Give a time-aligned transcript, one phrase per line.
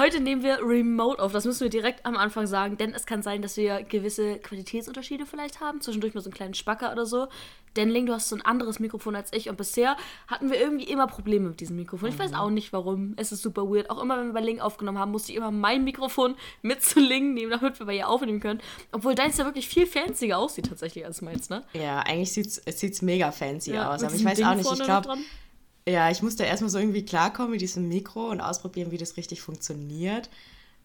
[0.00, 1.32] Heute nehmen wir Remote auf.
[1.32, 5.26] Das müssen wir direkt am Anfang sagen, denn es kann sein, dass wir gewisse Qualitätsunterschiede
[5.26, 5.82] vielleicht haben.
[5.82, 7.28] Zwischendurch mal so einen kleinen Spacker oder so.
[7.76, 10.84] Denn Ling, du hast so ein anderes Mikrofon als ich und bisher hatten wir irgendwie
[10.84, 12.08] immer Probleme mit diesem Mikrofon.
[12.08, 13.12] Ich weiß auch nicht warum.
[13.18, 13.90] Es ist super weird.
[13.90, 16.98] Auch immer, wenn wir bei Ling aufgenommen haben, musste ich immer mein Mikrofon mit zu
[16.98, 18.62] Ling nehmen, damit wir bei ihr aufnehmen können.
[18.92, 21.62] Obwohl deins ja wirklich viel fancier aussieht tatsächlich als meins, ne?
[21.74, 24.02] Ja, eigentlich sieht es mega fancy ja, aus.
[24.02, 25.18] Aber ich weiß auch nicht, ich glaube
[25.88, 29.40] ja, ich musste erstmal so irgendwie klarkommen mit diesem Mikro und ausprobieren, wie das richtig
[29.42, 30.30] funktioniert.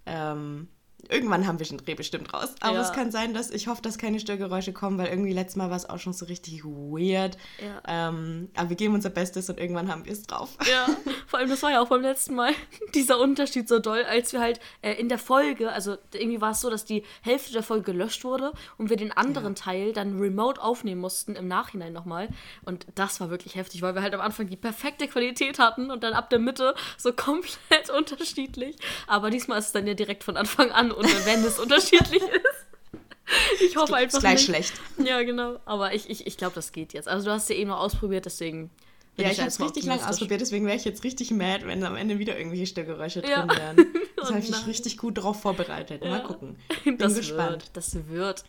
[0.05, 0.67] Ähm,
[1.09, 2.55] Irgendwann haben wir den Dreh bestimmt raus.
[2.61, 2.81] Aber ja.
[2.81, 5.77] es kann sein, dass ich hoffe, dass keine Störgeräusche kommen, weil irgendwie letztes Mal war
[5.77, 7.37] es auch schon so richtig weird.
[7.59, 8.09] Ja.
[8.09, 10.57] Ähm, aber wir geben unser Bestes und irgendwann haben wir es drauf.
[10.69, 10.87] Ja,
[11.27, 12.51] vor allem das war ja auch beim letzten Mal
[12.93, 16.61] dieser Unterschied so doll, als wir halt äh, in der Folge, also irgendwie war es
[16.61, 19.63] so, dass die Hälfte der Folge gelöscht wurde und wir den anderen ja.
[19.63, 22.29] Teil dann remote aufnehmen mussten im Nachhinein nochmal.
[22.63, 26.03] Und das war wirklich heftig, weil wir halt am Anfang die perfekte Qualität hatten und
[26.03, 28.75] dann ab der Mitte so komplett unterschiedlich.
[29.07, 33.61] Aber diesmal ist es dann ja direkt von Anfang an und wenn es unterschiedlich ist.
[33.61, 34.17] Ich hoffe einfach.
[34.17, 34.45] Ist gleich nicht.
[34.45, 34.73] schlecht.
[35.03, 35.59] Ja, genau.
[35.65, 37.07] Aber ich, ich, ich glaube, das geht jetzt.
[37.07, 38.69] Also, du hast ja eben noch ausprobiert, deswegen.
[39.17, 41.95] Ja, ich habe es richtig lange ausprobiert, deswegen wäre ich jetzt richtig mad, wenn am
[41.95, 43.45] Ende wieder irgendwelche Störgeräusche ja.
[43.45, 43.87] drin wären.
[44.15, 46.03] Das oh habe ich richtig gut drauf vorbereitet.
[46.03, 46.09] Ja.
[46.09, 46.55] Mal gucken.
[46.83, 47.65] Bin das gespannt.
[47.65, 48.43] Wird, das wird.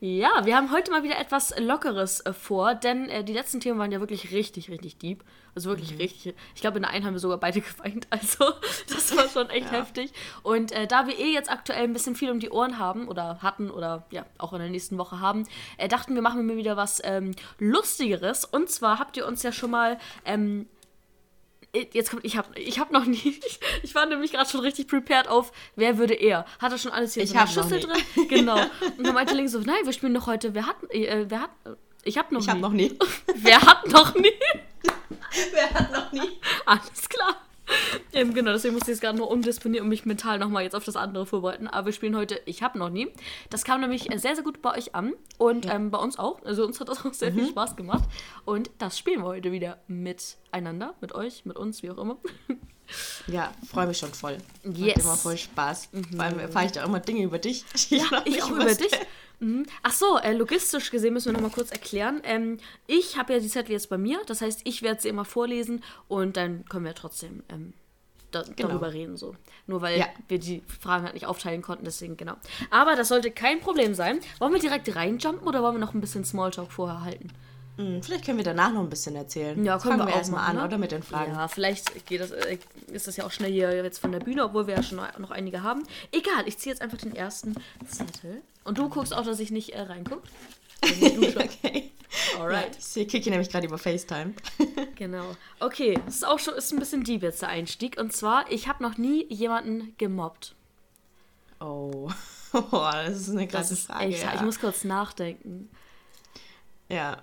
[0.00, 3.78] Ja, wir haben heute mal wieder etwas Lockeres äh, vor, denn äh, die letzten Themen
[3.78, 5.22] waren ja wirklich richtig, richtig deep.
[5.54, 5.98] Also wirklich mhm.
[5.98, 6.34] richtig.
[6.54, 8.06] Ich glaube, in der einen haben wir sogar beide geweint.
[8.10, 8.52] Also,
[8.88, 9.78] das war schon echt ja.
[9.78, 10.12] heftig.
[10.42, 13.38] Und äh, da wir eh jetzt aktuell ein bisschen viel um die Ohren haben oder
[13.42, 16.76] hatten oder ja, auch in der nächsten Woche haben, äh, dachten wir, machen wir wieder
[16.76, 18.44] was ähm, Lustigeres.
[18.44, 19.98] Und zwar habt ihr uns ja schon mal.
[20.24, 20.66] Ähm,
[21.74, 23.40] äh, jetzt kommt, ich habe ich hab noch nie,
[23.82, 26.46] ich, war nämlich gerade schon richtig prepared auf, wer würde er?
[26.60, 28.28] Hat er schon alles hier ich in der Schüssel drin?
[28.28, 28.58] Genau.
[28.98, 31.50] Und dann meinte Link so, nein, wir spielen doch heute, wer hat, äh, wer hat,
[32.04, 32.52] ich habe noch ich nie.
[32.52, 32.98] Ich habe noch nie.
[33.34, 34.32] wer hat noch nie?
[35.52, 36.38] Wer hat noch nie?
[36.66, 37.36] Alles klar.
[38.12, 40.84] Ähm, genau, deswegen musste ich es gerade nur umdisponieren und mich mental nochmal jetzt auf
[40.84, 41.68] das andere vorbereiten.
[41.68, 43.08] Aber wir spielen heute Ich hab noch nie.
[43.50, 45.74] Das kam nämlich sehr, sehr gut bei euch an und ja.
[45.74, 46.42] ähm, bei uns auch.
[46.44, 47.38] Also uns hat das auch sehr mhm.
[47.38, 48.04] viel Spaß gemacht.
[48.44, 52.18] Und das spielen wir heute wieder miteinander, mit euch, mit uns, wie auch immer.
[53.26, 54.36] Ja, freue mich schon voll.
[54.64, 54.96] Yes.
[54.96, 55.88] Macht immer voll Spaß.
[55.92, 56.04] Mhm.
[56.14, 57.64] Vor allem erfahre ich da immer Dinge über dich.
[57.88, 58.92] Ja, ich auch über dich.
[59.42, 59.66] Mhm.
[59.82, 62.20] Ach so, äh, logistisch gesehen müssen wir nochmal kurz erklären.
[62.24, 65.24] Ähm, ich habe ja die Zettel jetzt bei mir, das heißt, ich werde sie immer
[65.24, 67.72] vorlesen und dann können wir trotzdem ähm,
[68.30, 68.68] da, genau.
[68.68, 69.16] darüber reden.
[69.16, 69.34] So.
[69.66, 70.06] Nur weil ja.
[70.28, 72.34] wir die Fragen halt nicht aufteilen konnten, deswegen genau.
[72.70, 74.20] Aber das sollte kein Problem sein.
[74.38, 77.28] Wollen wir direkt reinjumpen oder wollen wir noch ein bisschen Smalltalk vorher halten?
[77.76, 79.64] Hm, vielleicht können wir danach noch ein bisschen erzählen.
[79.64, 80.64] Ja, können Fangen wir, wir erstmal an, ne?
[80.64, 81.32] oder mit den Fragen.
[81.32, 84.44] Ja, vielleicht geht das, äh, ist das ja auch schnell hier jetzt von der Bühne,
[84.44, 85.84] obwohl wir ja schon noch einige haben.
[86.10, 87.54] Egal, ich ziehe jetzt einfach den ersten
[87.86, 88.42] Zettel.
[88.64, 90.22] Und du guckst auch, dass ich nicht äh, reingucke.
[90.84, 91.90] okay.
[92.38, 92.76] Alright.
[92.94, 94.34] Ja, ich kicke nämlich gerade über FaceTime.
[94.96, 95.36] genau.
[95.60, 97.98] Okay, das ist auch schon ist ein bisschen deep jetzt der Einstieg.
[97.98, 100.54] Und zwar, ich habe noch nie jemanden gemobbt.
[101.60, 102.10] Oh.
[102.52, 104.06] oh das ist eine krasse Frage.
[104.06, 104.34] Echt, ja.
[104.34, 105.70] Ich muss kurz nachdenken.
[106.88, 107.22] Ja.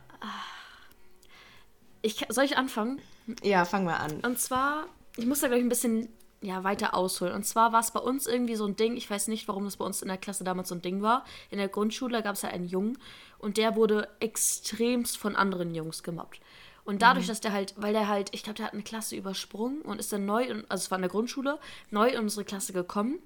[2.01, 3.01] Ich, soll ich anfangen?
[3.43, 4.21] Ja, fangen wir an.
[4.21, 4.85] Und zwar,
[5.17, 6.09] ich muss da gleich ein bisschen
[6.41, 7.33] ja, weiter ausholen.
[7.33, 9.77] Und zwar war es bei uns irgendwie so ein Ding, ich weiß nicht, warum das
[9.77, 11.25] bei uns in der Klasse damals so ein Ding war.
[11.49, 12.97] In der Grundschule gab es ja einen Jungen
[13.37, 16.39] und der wurde extremst von anderen Jungs gemobbt.
[16.85, 17.29] Und dadurch, mhm.
[17.29, 20.13] dass der halt, weil der halt, ich glaube, der hat eine Klasse übersprungen und ist
[20.13, 21.59] dann neu, in, also es war in der Grundschule,
[21.91, 23.19] neu in unsere Klasse gekommen.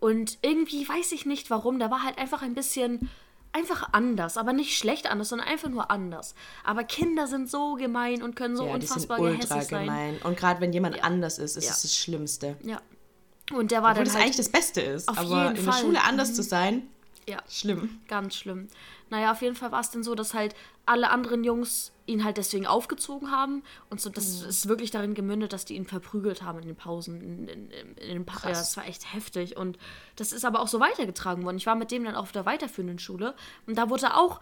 [0.00, 3.08] Und irgendwie weiß ich nicht warum, der war halt einfach ein bisschen
[3.52, 6.34] einfach anders, aber nicht schlecht anders, sondern einfach nur anders.
[6.64, 10.18] Aber Kinder sind so gemein und können so ja, unfassbar die sind ultra gemein.
[10.22, 11.02] Und gerade wenn jemand ja.
[11.02, 11.70] anders ist, ist ja.
[11.70, 12.56] es das Schlimmste.
[12.62, 12.80] Ja.
[13.52, 15.08] Und der war Obwohl dann das halt eigentlich das Beste ist.
[15.08, 15.64] aber in Fall.
[15.64, 16.34] der Schule anders mhm.
[16.34, 16.88] zu sein,
[17.28, 17.42] ja.
[17.48, 18.00] schlimm.
[18.08, 18.68] Ganz schlimm.
[19.10, 20.54] Naja, auf jeden Fall war es dann so, dass halt
[20.86, 23.62] alle anderen Jungs ihn halt deswegen aufgezogen haben.
[23.90, 24.48] Und so, das mhm.
[24.48, 28.08] ist wirklich darin gemündet, dass die ihn verprügelt haben in den Pausen, in, in, in
[28.08, 29.56] den pa Ja, das war echt heftig.
[29.56, 29.78] Und
[30.16, 31.58] das ist aber auch so weitergetragen worden.
[31.58, 33.34] Ich war mit dem dann auf der weiterführenden Schule
[33.66, 34.40] und da wurde er auch,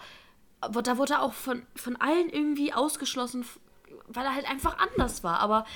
[0.61, 3.45] da wurde auch von, von allen irgendwie ausgeschlossen,
[4.09, 5.41] weil er halt einfach anders war.
[5.41, 5.67] Aber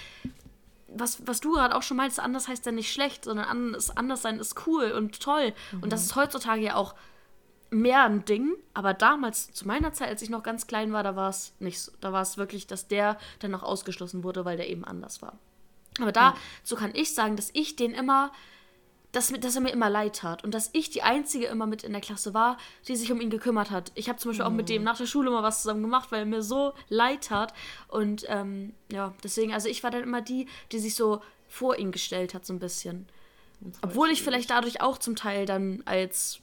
[0.94, 4.22] was, was du gerade auch schon meinst, anders heißt ja nicht schlecht, sondern anders, anders
[4.22, 5.52] sein ist cool und toll.
[5.72, 5.82] Mhm.
[5.82, 6.94] Und das ist heutzutage ja auch
[7.70, 11.14] mehr ein Ding, aber damals, zu meiner Zeit, als ich noch ganz klein war, da
[11.16, 11.92] war es nicht so.
[12.00, 15.38] Da war es wirklich, dass der dann noch ausgeschlossen wurde, weil der eben anders war.
[16.00, 18.32] Aber dazu kann ich sagen, dass ich den immer
[19.12, 21.92] dass, dass er mir immer leid tat und dass ich die Einzige immer mit in
[21.92, 23.90] der Klasse war, die sich um ihn gekümmert hat.
[23.94, 24.52] Ich habe zum Beispiel mhm.
[24.52, 27.24] auch mit dem nach der Schule mal was zusammen gemacht, weil er mir so leid
[27.24, 27.52] tat.
[27.88, 31.90] Und ähm, ja, deswegen, also ich war dann immer die, die sich so vor ihn
[31.90, 33.08] gestellt hat, so ein bisschen.
[33.82, 36.40] Obwohl ich vielleicht dadurch auch zum Teil dann als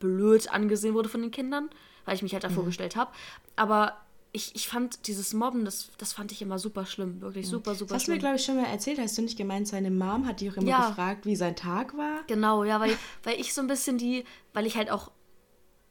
[0.00, 1.70] blöd angesehen wurde von den Kindern,
[2.04, 2.68] weil ich mich halt davor mhm.
[2.68, 3.12] gestellt habe.
[3.54, 3.96] Aber
[4.32, 7.20] ich, ich fand dieses Mobben, das, das fand ich immer super schlimm.
[7.20, 7.50] Wirklich mhm.
[7.50, 8.14] super, super das hast schlimm.
[8.14, 8.98] Hast du mir, glaube ich, schon mal erzählt.
[8.98, 10.88] Hast du nicht gemeint, seine Mom hat dich auch immer ja.
[10.88, 12.20] gefragt, wie sein Tag war?
[12.26, 15.10] Genau, ja, weil, weil ich so ein bisschen die, weil ich halt auch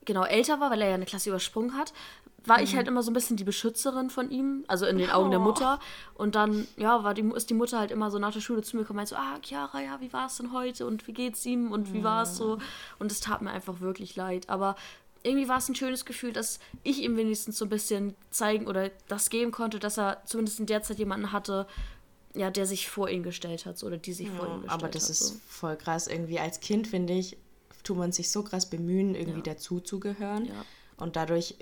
[0.06, 1.94] genau älter war, weil er ja eine Klasse übersprungen hat,
[2.46, 2.64] war mhm.
[2.64, 5.32] ich halt immer so ein bisschen die Beschützerin von ihm, also in den Augen oh.
[5.32, 5.80] der Mutter.
[6.14, 8.78] Und dann, ja, war die, ist die Mutter halt immer so nach der Schule zu
[8.78, 11.46] mir gekommen und so, ah, Chiara, ja, wie war es denn heute und wie geht's
[11.46, 12.60] ihm und wie war es so?
[13.00, 14.50] Und es tat mir einfach wirklich leid.
[14.50, 14.76] Aber
[15.24, 18.92] irgendwie war es ein schönes Gefühl, dass ich ihm wenigstens so ein bisschen zeigen oder
[19.08, 21.68] das geben konnte, dass er zumindest in der Zeit jemanden hatte,
[22.36, 24.84] ja, der sich vor ihn gestellt hat oder die sich ja, vor ihn gestellt hat.
[24.84, 25.36] Aber das hat, ist so.
[25.48, 26.08] voll krass.
[26.08, 27.38] Irgendwie als Kind, finde ich,
[27.84, 29.54] tut man sich so krass bemühen, irgendwie ja.
[29.54, 30.46] dazu zu gehören.
[30.46, 30.66] Ja.
[30.98, 31.56] Und dadurch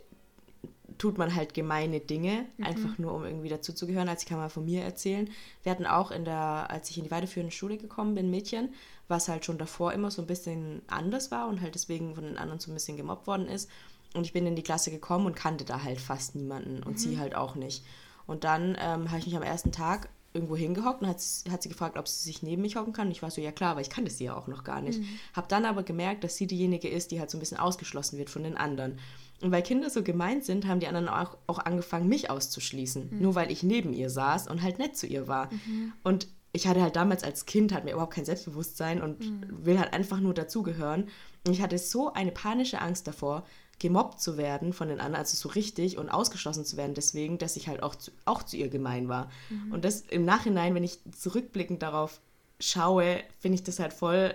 [0.98, 2.66] tut man halt gemeine Dinge, mhm.
[2.66, 4.10] einfach nur um irgendwie dazuzugehören.
[4.10, 5.30] Als ich kann mal von mir erzählen.
[5.64, 8.74] Wir hatten auch in der, als ich in die weiterführende Schule gekommen bin, Mädchen,
[9.08, 12.38] was halt schon davor immer so ein bisschen anders war und halt deswegen von den
[12.38, 13.70] anderen so ein bisschen gemobbt worden ist.
[14.14, 16.98] Und ich bin in die Klasse gekommen und kannte da halt fast niemanden und mhm.
[16.98, 17.84] sie halt auch nicht.
[18.28, 21.18] Und dann ähm, habe ich mich am ersten Tag irgendwo hingehockt und hat,
[21.50, 23.08] hat sie gefragt, ob sie sich neben mich hocken kann.
[23.08, 25.00] Und ich war so, ja klar, aber ich kannte sie ja auch noch gar nicht.
[25.00, 25.08] Mhm.
[25.34, 28.30] Habe dann aber gemerkt, dass sie diejenige ist, die halt so ein bisschen ausgeschlossen wird
[28.30, 29.00] von den anderen.
[29.42, 33.10] Und weil Kinder so gemeint sind, haben die anderen auch, auch angefangen, mich auszuschließen.
[33.12, 33.22] Mhm.
[33.22, 35.52] Nur weil ich neben ihr saß und halt nett zu ihr war.
[35.52, 35.94] Mhm.
[36.04, 39.66] Und ich hatte halt damals als Kind, hat mir überhaupt kein Selbstbewusstsein und mhm.
[39.66, 41.10] will halt einfach nur dazugehören.
[41.46, 43.46] Und ich hatte so eine panische Angst davor,
[43.78, 47.58] gemobbt zu werden von den anderen, also so richtig und ausgeschlossen zu werden, deswegen, dass
[47.58, 49.30] ich halt auch zu, auch zu ihr gemein war.
[49.50, 49.74] Mhm.
[49.74, 52.22] Und das im Nachhinein, wenn ich zurückblickend darauf
[52.62, 54.34] schaue, finde ich das halt voll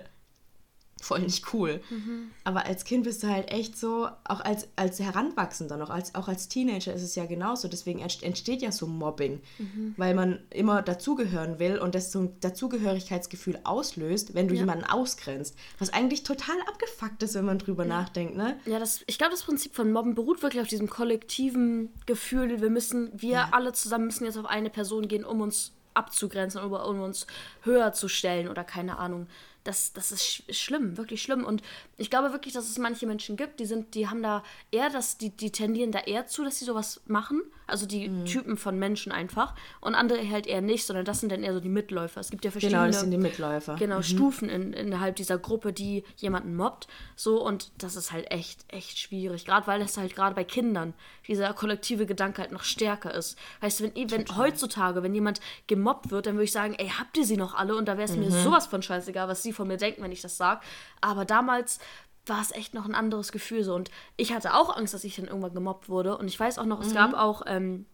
[1.04, 1.80] voll nicht cool.
[1.90, 2.30] Mhm.
[2.44, 6.28] Aber als Kind bist du halt echt so, auch als, als Heranwachsender noch, als, auch
[6.28, 7.68] als Teenager ist es ja genauso.
[7.68, 9.94] Deswegen entsteht ja so Mobbing, mhm.
[9.96, 14.60] weil man immer dazugehören will und das so ein Dazugehörigkeitsgefühl auslöst, wenn du ja.
[14.60, 15.56] jemanden ausgrenzt.
[15.78, 17.88] Was eigentlich total abgefuckt ist, wenn man drüber ja.
[17.88, 18.58] nachdenkt, ne?
[18.66, 22.70] Ja, das, ich glaube, das Prinzip von Mobben beruht wirklich auf diesem kollektiven Gefühl, wir
[22.70, 23.48] müssen, wir ja.
[23.52, 27.26] alle zusammen müssen jetzt auf eine Person gehen, um uns abzugrenzen, um, um uns
[27.62, 29.26] höher zu stellen oder keine Ahnung
[29.64, 31.44] das, das ist sch schlimm, wirklich schlimm.
[31.44, 31.62] Und
[31.96, 35.18] ich glaube wirklich, dass es manche Menschen gibt, die sind, die haben da eher, das,
[35.18, 37.42] die, die tendieren da eher zu, dass sie sowas machen.
[37.66, 38.24] Also die mhm.
[38.24, 39.54] Typen von Menschen einfach.
[39.80, 42.20] Und andere halt eher nicht, sondern das sind dann eher so die Mitläufer.
[42.20, 42.80] Es gibt ja verschiedene.
[42.80, 43.76] Genau, das sind die Mitläufer.
[43.76, 44.02] Genau, mhm.
[44.02, 46.88] Stufen in, innerhalb dieser Gruppe, die jemanden mobbt.
[47.14, 49.44] So, und das ist halt echt, echt schwierig.
[49.44, 50.94] Gerade weil es halt gerade bei Kindern
[51.30, 53.38] dieser kollektive Gedanke halt noch stärker ist.
[53.60, 57.16] Weißt du, wenn, wenn heutzutage, wenn jemand gemobbt wird, dann würde ich sagen, ey, habt
[57.16, 57.76] ihr sie noch alle?
[57.76, 58.24] Und da wäre es mhm.
[58.24, 60.60] mir sowas von scheißegal, was sie von mir denken, wenn ich das sage.
[61.00, 61.78] Aber damals
[62.26, 63.74] war es echt noch ein anderes Gefühl so.
[63.74, 66.18] Und ich hatte auch Angst, dass ich dann irgendwann gemobbt wurde.
[66.18, 66.86] Und ich weiß auch noch, mhm.
[66.86, 67.86] es gab auch ähm,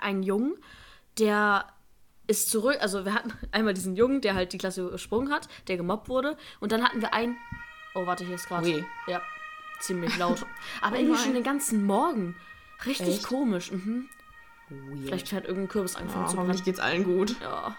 [0.00, 0.54] einen Jungen,
[1.18, 1.66] der
[2.26, 5.78] ist zurück, also wir hatten einmal diesen Jungen, der halt die Klasse gesprungen hat, der
[5.78, 6.36] gemobbt wurde.
[6.60, 7.38] Und dann hatten wir einen,
[7.94, 9.22] oh warte, hier ist gerade, ja,
[9.80, 10.44] ziemlich laut.
[10.82, 12.36] Aber oh irgendwie schon den ganzen Morgen.
[12.84, 13.26] Richtig Echt?
[13.26, 13.72] komisch.
[13.72, 14.08] Mhm.
[15.04, 16.48] Vielleicht hat irgendein Kürbis angefangen ja, zu brennen.
[16.48, 17.36] Hoffentlich geht's allen gut.
[17.40, 17.76] Ja.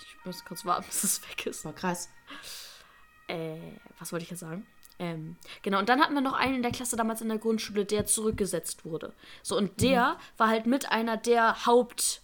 [0.00, 1.64] Ich muss kurz warten, bis es weg ist.
[1.64, 2.08] War krass.
[3.26, 3.56] Äh,
[3.98, 4.66] was wollte ich jetzt sagen?
[5.00, 7.84] Ähm, genau, und dann hatten wir noch einen in der Klasse damals in der Grundschule,
[7.84, 9.12] der zurückgesetzt wurde.
[9.42, 10.38] So, und der mhm.
[10.38, 12.22] war halt mit einer der Haupt,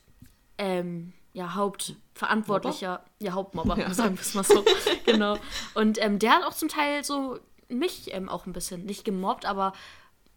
[0.58, 3.10] ähm, ja, Hauptverantwortlicher, Mobber?
[3.20, 3.94] ja, Hauptmobber, ja.
[3.94, 4.64] sagen wir es mal so.
[5.04, 5.38] genau.
[5.74, 9.46] Und ähm, der hat auch zum Teil so mich ähm, auch ein bisschen, nicht gemobbt,
[9.46, 9.72] aber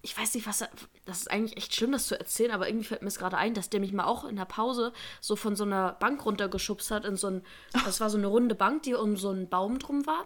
[0.07, 0.69] ich weiß nicht, was er,
[1.03, 3.53] das ist eigentlich echt schlimm, das zu erzählen, aber irgendwie fällt mir es gerade ein,
[3.53, 7.03] dass der mich mal auch in der Pause so von so einer Bank runtergeschubst hat,
[7.03, 10.05] in so ein, das war so eine runde Bank, die um so einen Baum drum
[10.07, 10.25] war.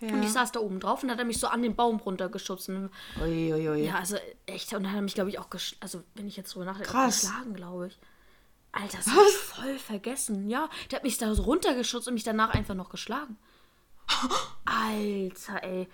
[0.00, 0.08] Ja.
[0.08, 2.68] Und ich saß da oben drauf und hat er mich so an den Baum runtergeschubst.
[2.70, 2.90] Und,
[3.22, 3.84] ui.
[3.84, 4.72] Ja, also echt.
[4.72, 5.46] Und dann hat er mich, glaube ich, auch
[5.78, 7.98] also wenn ich jetzt so nachdenke, geschlagen, glaube ich.
[8.72, 10.50] Alter, das habe ich voll vergessen.
[10.50, 13.38] Ja, der hat mich da so runtergeschubst und mich danach einfach noch geschlagen.
[14.64, 15.88] Alter, ey.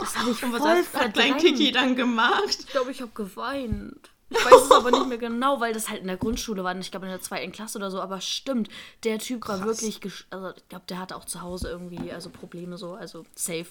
[0.00, 2.58] Das habe ich voll was hat Klein Kiki dann gemacht?
[2.60, 4.10] Ich glaube, ich habe geweint.
[4.30, 6.76] Ich weiß es aber nicht mehr genau, weil das halt in der Grundschule war.
[6.76, 8.00] Ich glaube, in der zweiten Klasse oder so.
[8.00, 8.68] Aber stimmt,
[9.04, 9.60] der Typ Krass.
[9.60, 10.00] war wirklich.
[10.30, 12.94] Also, ich glaube, der hatte auch zu Hause irgendwie also Probleme so.
[12.94, 13.66] Also safe.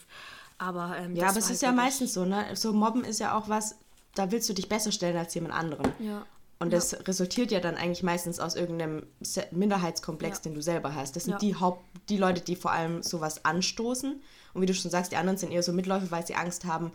[0.58, 0.96] Aber.
[0.98, 2.56] Ähm, ja, aber es ist halt ja meistens so, ne?
[2.56, 3.76] So Mobben ist ja auch was,
[4.16, 5.92] da willst du dich besser stellen als jemand anderen.
[6.00, 6.26] Ja.
[6.62, 9.08] Und das resultiert ja dann eigentlich meistens aus irgendeinem
[9.50, 10.44] Minderheitskomplex, ja.
[10.44, 11.16] den du selber hast.
[11.16, 11.40] Das sind ja.
[11.40, 14.22] die Haupt, die Leute, die vor allem sowas anstoßen.
[14.54, 16.92] Und wie du schon sagst, die anderen sind eher so Mitläufer, weil sie Angst haben,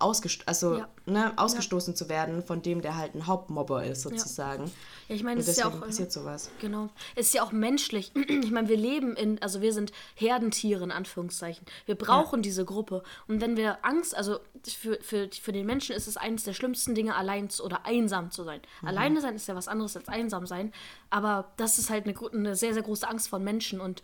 [0.00, 0.88] ausgest also, ja.
[1.06, 1.96] ne, ausgestoßen ja.
[1.96, 4.64] zu werden von dem, der halt ein Hauptmobber ist, sozusagen.
[4.64, 4.70] Ja,
[5.08, 5.80] ja ich meine, es ist ja auch.
[5.80, 6.50] passiert sowas.
[6.60, 6.88] Genau.
[7.14, 8.12] Es ist ja auch menschlich.
[8.28, 11.66] ich meine, wir leben in, also wir sind Herdentiere in Anführungszeichen.
[11.86, 13.02] Wir brauchen diese Gruppe.
[13.28, 16.94] Und wenn wir Angst, also für, für, für den Menschen ist es eines der schlimmsten
[16.94, 18.60] Dinge, allein zu, oder einsam zu sein.
[18.80, 18.88] Mhm.
[18.88, 20.72] Alleine sein ist ja was anderes als einsam sein.
[21.10, 23.80] Aber das ist halt eine, eine sehr, sehr große Angst von Menschen.
[23.80, 24.02] Und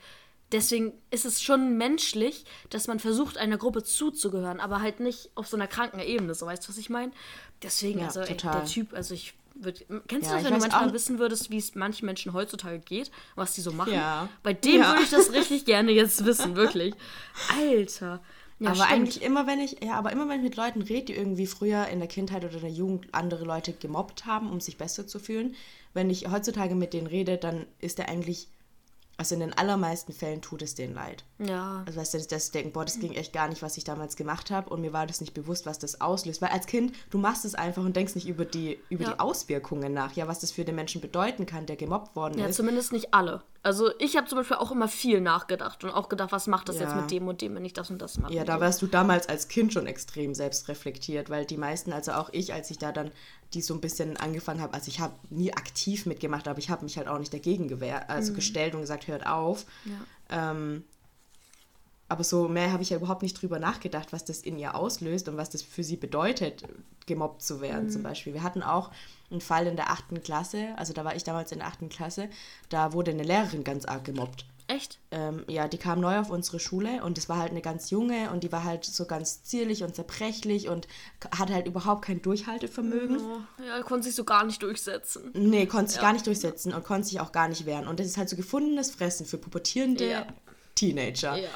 [0.53, 5.47] deswegen ist es schon menschlich, dass man versucht, einer Gruppe zuzugehören, aber halt nicht auf
[5.47, 7.12] so einer kranken Ebene, so weißt du, was ich meine?
[7.62, 9.85] Deswegen, ja, also ey, der Typ, also ich würde.
[10.07, 10.93] Kennst ja, du das, wenn du manchmal auch.
[10.93, 13.95] wissen würdest, wie es manchen Menschen heutzutage geht, was die so machen?
[13.95, 14.29] Ja.
[14.43, 16.95] Bei dem würde ich das richtig gerne jetzt wissen, wirklich.
[17.59, 18.21] Alter.
[18.59, 18.91] Ja, aber stimmt.
[18.91, 21.88] eigentlich immer, wenn ich, ja, aber immer wenn ich mit Leuten rede, die irgendwie früher
[21.88, 25.19] in der Kindheit oder in der Jugend andere Leute gemobbt haben, um sich besser zu
[25.19, 25.55] fühlen,
[25.93, 28.49] wenn ich heutzutage mit denen rede, dann ist er eigentlich
[29.18, 31.25] also in den allermeisten Fällen tut es denen leid.
[31.38, 31.82] Ja.
[31.87, 34.16] Also weißt du, dass sie denken, boah, das ging echt gar nicht, was ich damals
[34.16, 36.42] gemacht habe und mir war das nicht bewusst, was das auslöst.
[36.42, 39.12] Weil als Kind, du machst es einfach und denkst nicht über die, über ja.
[39.12, 42.44] die Auswirkungen nach, ja, was das für den Menschen bedeuten kann, der gemobbt worden ja,
[42.44, 42.58] ist.
[42.58, 43.42] Ja, zumindest nicht alle.
[43.62, 46.76] Also ich habe zum Beispiel auch immer viel nachgedacht und auch gedacht, was macht das
[46.76, 46.82] ja.
[46.82, 48.32] jetzt mit dem und dem, wenn ich das und das mache.
[48.32, 52.28] Ja, da warst du damals als Kind schon extrem selbstreflektiert, weil die meisten, also auch
[52.32, 53.11] ich, als ich da dann
[53.56, 56.84] die so ein bisschen angefangen habe, also ich habe nie aktiv mitgemacht, aber ich habe
[56.84, 58.36] mich halt auch nicht dagegen gewehrt, also mhm.
[58.36, 59.64] gestellt und gesagt, hört auf.
[59.86, 60.50] Ja.
[60.50, 60.84] Ähm,
[62.08, 65.28] aber so mehr habe ich ja überhaupt nicht drüber nachgedacht, was das in ihr auslöst
[65.28, 66.62] und was das für sie bedeutet,
[67.06, 67.90] gemobbt zu werden mhm.
[67.90, 68.34] zum Beispiel.
[68.34, 68.90] Wir hatten auch
[69.30, 72.28] einen Fall in der achten Klasse, also da war ich damals in der achten Klasse,
[72.68, 74.44] da wurde eine Lehrerin ganz arg gemobbt.
[74.68, 74.99] Echt?
[75.12, 78.30] Ähm, ja, die kam neu auf unsere Schule und es war halt eine ganz junge
[78.32, 80.88] und die war halt so ganz zierlich und zerbrechlich und
[81.37, 83.18] hat halt überhaupt kein Durchhaltevermögen.
[83.20, 85.30] Oh, ja, konnte sich so gar nicht durchsetzen.
[85.35, 86.02] Nee, konnte sich ja.
[86.02, 87.87] gar nicht durchsetzen und konnte sich auch gar nicht wehren.
[87.87, 90.26] Und das ist halt so gefundenes Fressen für pubertierende ja.
[90.75, 91.37] Teenager.
[91.37, 91.49] Ja.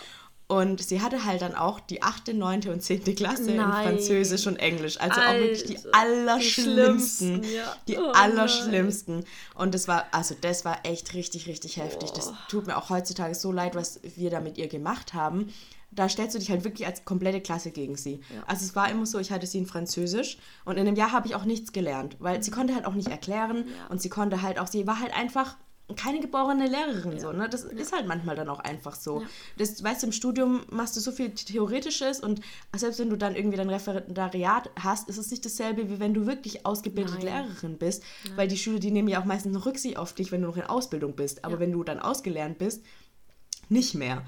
[0.50, 2.70] Und sie hatte halt dann auch die 8., 9.
[2.70, 3.04] und 10.
[3.14, 3.54] Klasse Nein.
[3.54, 5.00] in Französisch und Englisch.
[5.00, 7.42] Also Alter, auch wirklich die allerschlimmsten.
[7.42, 7.76] Die, ja.
[7.86, 9.20] die oh allerschlimmsten.
[9.20, 9.24] Nein.
[9.54, 12.10] Und das war, also das war echt richtig, richtig heftig.
[12.10, 12.16] Oh.
[12.16, 15.54] Das tut mir auch heutzutage so leid, was wir da mit ihr gemacht haben.
[15.92, 18.14] Da stellst du dich halt wirklich als komplette Klasse gegen sie.
[18.34, 18.42] Ja.
[18.48, 21.28] Also es war immer so, ich hatte sie in Französisch und in einem Jahr habe
[21.28, 22.42] ich auch nichts gelernt, weil mhm.
[22.42, 23.86] sie konnte halt auch nicht erklären ja.
[23.88, 25.56] und sie konnte halt auch, sie war halt einfach
[25.96, 27.20] keine geborene Lehrerin ja.
[27.20, 27.48] so, ne?
[27.48, 27.70] Das ja.
[27.70, 29.20] ist halt manchmal dann auch einfach so.
[29.20, 29.26] Ja.
[29.58, 32.40] Das, weißt du, im Studium machst du so viel Theoretisches und
[32.76, 36.26] selbst wenn du dann irgendwie dein Referendariat hast, ist es nicht dasselbe, wie wenn du
[36.26, 37.46] wirklich ausgebildete Nein.
[37.46, 38.36] Lehrerin bist, Nein.
[38.36, 40.56] weil die Schüler, die nehmen ja auch meistens noch Rücksicht auf dich, wenn du noch
[40.56, 41.44] in Ausbildung bist.
[41.44, 42.82] Aber wenn du dann ausgelernt bist,
[43.68, 44.24] nicht mehr.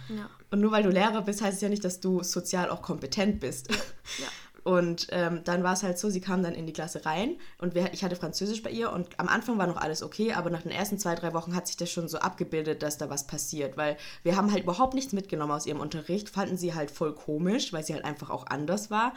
[0.51, 3.41] Und nur weil du Lehrer bist, heißt es ja nicht, dass du sozial auch kompetent
[3.41, 3.69] bist.
[4.65, 7.75] Und ähm, dann war es halt so, sie kam dann in die Klasse rein und
[7.75, 10.63] wir, ich hatte Französisch bei ihr und am Anfang war noch alles okay, aber nach
[10.63, 13.77] den ersten zwei, drei Wochen hat sich das schon so abgebildet, dass da was passiert,
[13.77, 17.73] weil wir haben halt überhaupt nichts mitgenommen aus ihrem Unterricht, fanden sie halt voll komisch,
[17.73, 19.15] weil sie halt einfach auch anders war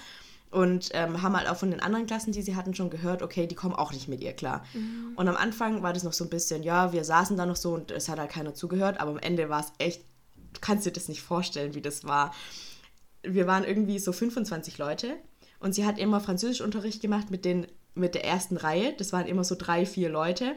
[0.55, 3.45] und ähm, haben halt auch von den anderen Klassen, die sie hatten, schon gehört, okay,
[3.45, 4.63] die kommen auch nicht mit ihr klar.
[4.73, 5.11] Mhm.
[5.15, 7.73] Und am Anfang war das noch so ein bisschen, ja, wir saßen da noch so
[7.73, 10.01] und es hat halt keiner zugehört, aber am Ende war es echt,
[10.53, 12.33] du kannst dir das nicht vorstellen, wie das war.
[13.21, 15.17] Wir waren irgendwie so 25 Leute
[15.59, 18.93] und sie hat immer Französischunterricht gemacht mit, den, mit der ersten Reihe.
[18.97, 20.55] Das waren immer so drei, vier Leute,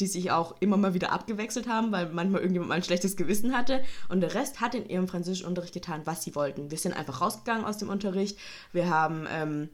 [0.00, 3.56] die sich auch immer mal wieder abgewechselt haben, weil manchmal irgendjemand mal ein schlechtes Gewissen
[3.56, 3.82] hatte.
[4.08, 6.70] Und der Rest hat in ihrem Französischunterricht getan, was sie wollten.
[6.70, 8.38] Wir sind einfach rausgegangen aus dem Unterricht.
[8.72, 9.68] Wir haben ähm,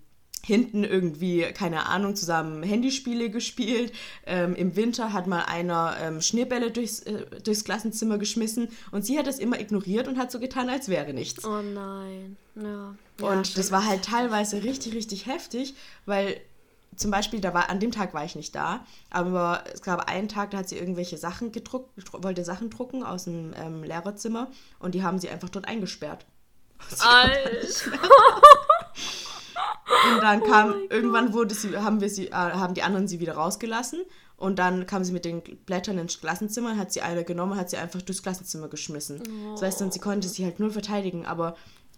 [0.46, 3.92] hinten irgendwie, keine Ahnung, zusammen Handyspiele gespielt.
[4.26, 9.18] Ähm, Im Winter hat mal einer ähm, Schneebälle durchs, äh, durchs Klassenzimmer geschmissen und sie
[9.18, 11.44] hat das immer ignoriert und hat so getan, als wäre nichts.
[11.44, 12.94] Oh nein, ja.
[13.20, 15.74] Und ja, das war halt teilweise richtig, richtig heftig,
[16.04, 16.40] weil
[16.94, 20.28] zum Beispiel, da war, an dem Tag war ich nicht da, aber es gab einen
[20.28, 24.94] Tag, da hat sie irgendwelche Sachen gedruckt, wollte Sachen drucken aus dem ähm, Lehrerzimmer und
[24.94, 26.24] die haben sie einfach dort eingesperrt.
[27.00, 27.98] Alter.
[30.12, 33.20] Und dann oh kam, irgendwann wurde sie, haben wir sie, äh, haben die anderen sie
[33.20, 34.02] wieder rausgelassen.
[34.36, 37.70] Und dann kam sie mit den Blättern ins Klassenzimmer und hat sie eine genommen hat
[37.70, 39.22] sie einfach durchs Klassenzimmer geschmissen.
[39.22, 39.52] Oh.
[39.52, 41.56] Das heißt, dann, sie konnte sich halt null verteidigen, aber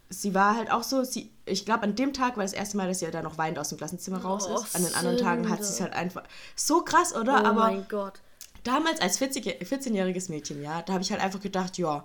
[0.09, 2.87] sie war halt auch so, sie, ich glaube, an dem Tag war das erste Mal,
[2.87, 4.75] dass sie da noch weinend aus dem Klassenzimmer raus oh, ist.
[4.75, 6.23] An den anderen Tagen hat sie es halt einfach.
[6.55, 7.43] So krass, oder?
[7.43, 8.21] Oh aber mein Gott.
[8.63, 12.05] Damals als 14-jähriges Mädchen, ja, da habe ich halt einfach gedacht, ja,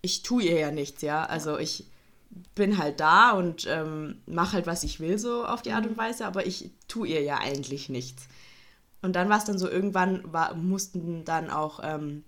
[0.00, 1.24] ich tue ihr ja nichts, ja.
[1.24, 1.86] Also ich
[2.54, 5.92] bin halt da und ähm, mache halt, was ich will, so auf die Art und
[5.92, 6.00] mhm.
[6.00, 8.28] Weise, aber ich tue ihr ja eigentlich nichts.
[9.02, 12.24] Und dann war es dann so, irgendwann war, mussten dann auch ähm,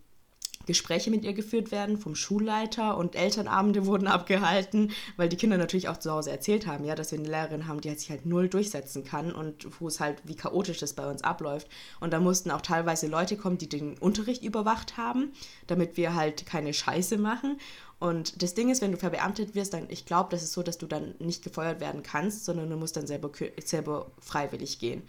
[0.66, 5.88] Gespräche mit ihr geführt werden vom Schulleiter und Elternabende wurden abgehalten, weil die Kinder natürlich
[5.88, 8.26] auch zu Hause erzählt haben, ja, dass wir eine Lehrerin haben, die halt sich halt
[8.26, 11.68] null durchsetzen kann und wo es halt wie chaotisch das bei uns abläuft.
[12.00, 15.32] Und da mussten auch teilweise Leute kommen, die den Unterricht überwacht haben,
[15.66, 17.58] damit wir halt keine Scheiße machen.
[17.98, 20.78] Und das Ding ist, wenn du verbeamtet wirst, dann, ich glaube, das ist so, dass
[20.78, 23.30] du dann nicht gefeuert werden kannst, sondern du musst dann selber,
[23.64, 25.02] selber freiwillig gehen.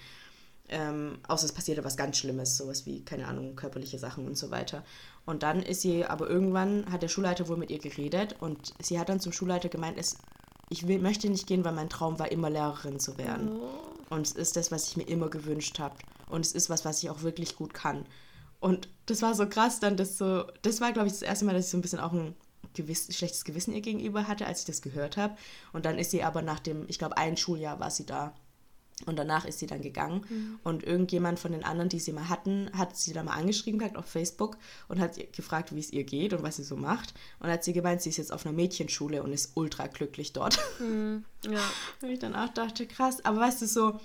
[0.67, 4.49] Ähm, außer es passierte was ganz Schlimmes, sowas wie, keine Ahnung, körperliche Sachen und so
[4.49, 4.83] weiter.
[5.25, 8.99] Und dann ist sie, aber irgendwann hat der Schulleiter wohl mit ihr geredet und sie
[8.99, 10.17] hat dann zum Schulleiter gemeint, es,
[10.69, 13.59] ich will, möchte nicht gehen, weil mein Traum war, immer Lehrerin zu werden.
[13.59, 14.13] Oh.
[14.15, 15.95] Und es ist das, was ich mir immer gewünscht habe.
[16.29, 18.05] Und es ist was, was ich auch wirklich gut kann.
[18.59, 21.53] Und das war so krass dann, das so, das war, glaube ich, das erste Mal,
[21.53, 22.35] dass ich so ein bisschen auch ein
[22.75, 25.35] gewiss, schlechtes Gewissen ihr gegenüber hatte, als ich das gehört habe.
[25.73, 28.33] Und dann ist sie aber nach dem, ich glaube, ein Schuljahr war sie da.
[29.05, 30.25] Und danach ist sie dann gegangen.
[30.29, 30.59] Mhm.
[30.63, 33.97] Und irgendjemand von den anderen, die sie mal hatten, hat sie dann mal angeschrieben gehabt
[33.97, 37.13] auf Facebook und hat gefragt, wie es ihr geht und was sie so macht.
[37.39, 40.59] Und hat sie gemeint, sie ist jetzt auf einer Mädchenschule und ist ultra glücklich dort.
[40.79, 41.25] Mhm.
[41.43, 41.59] Ja.
[42.01, 43.23] Und ich dann auch dachte, krass.
[43.25, 43.99] Aber weißt du, so,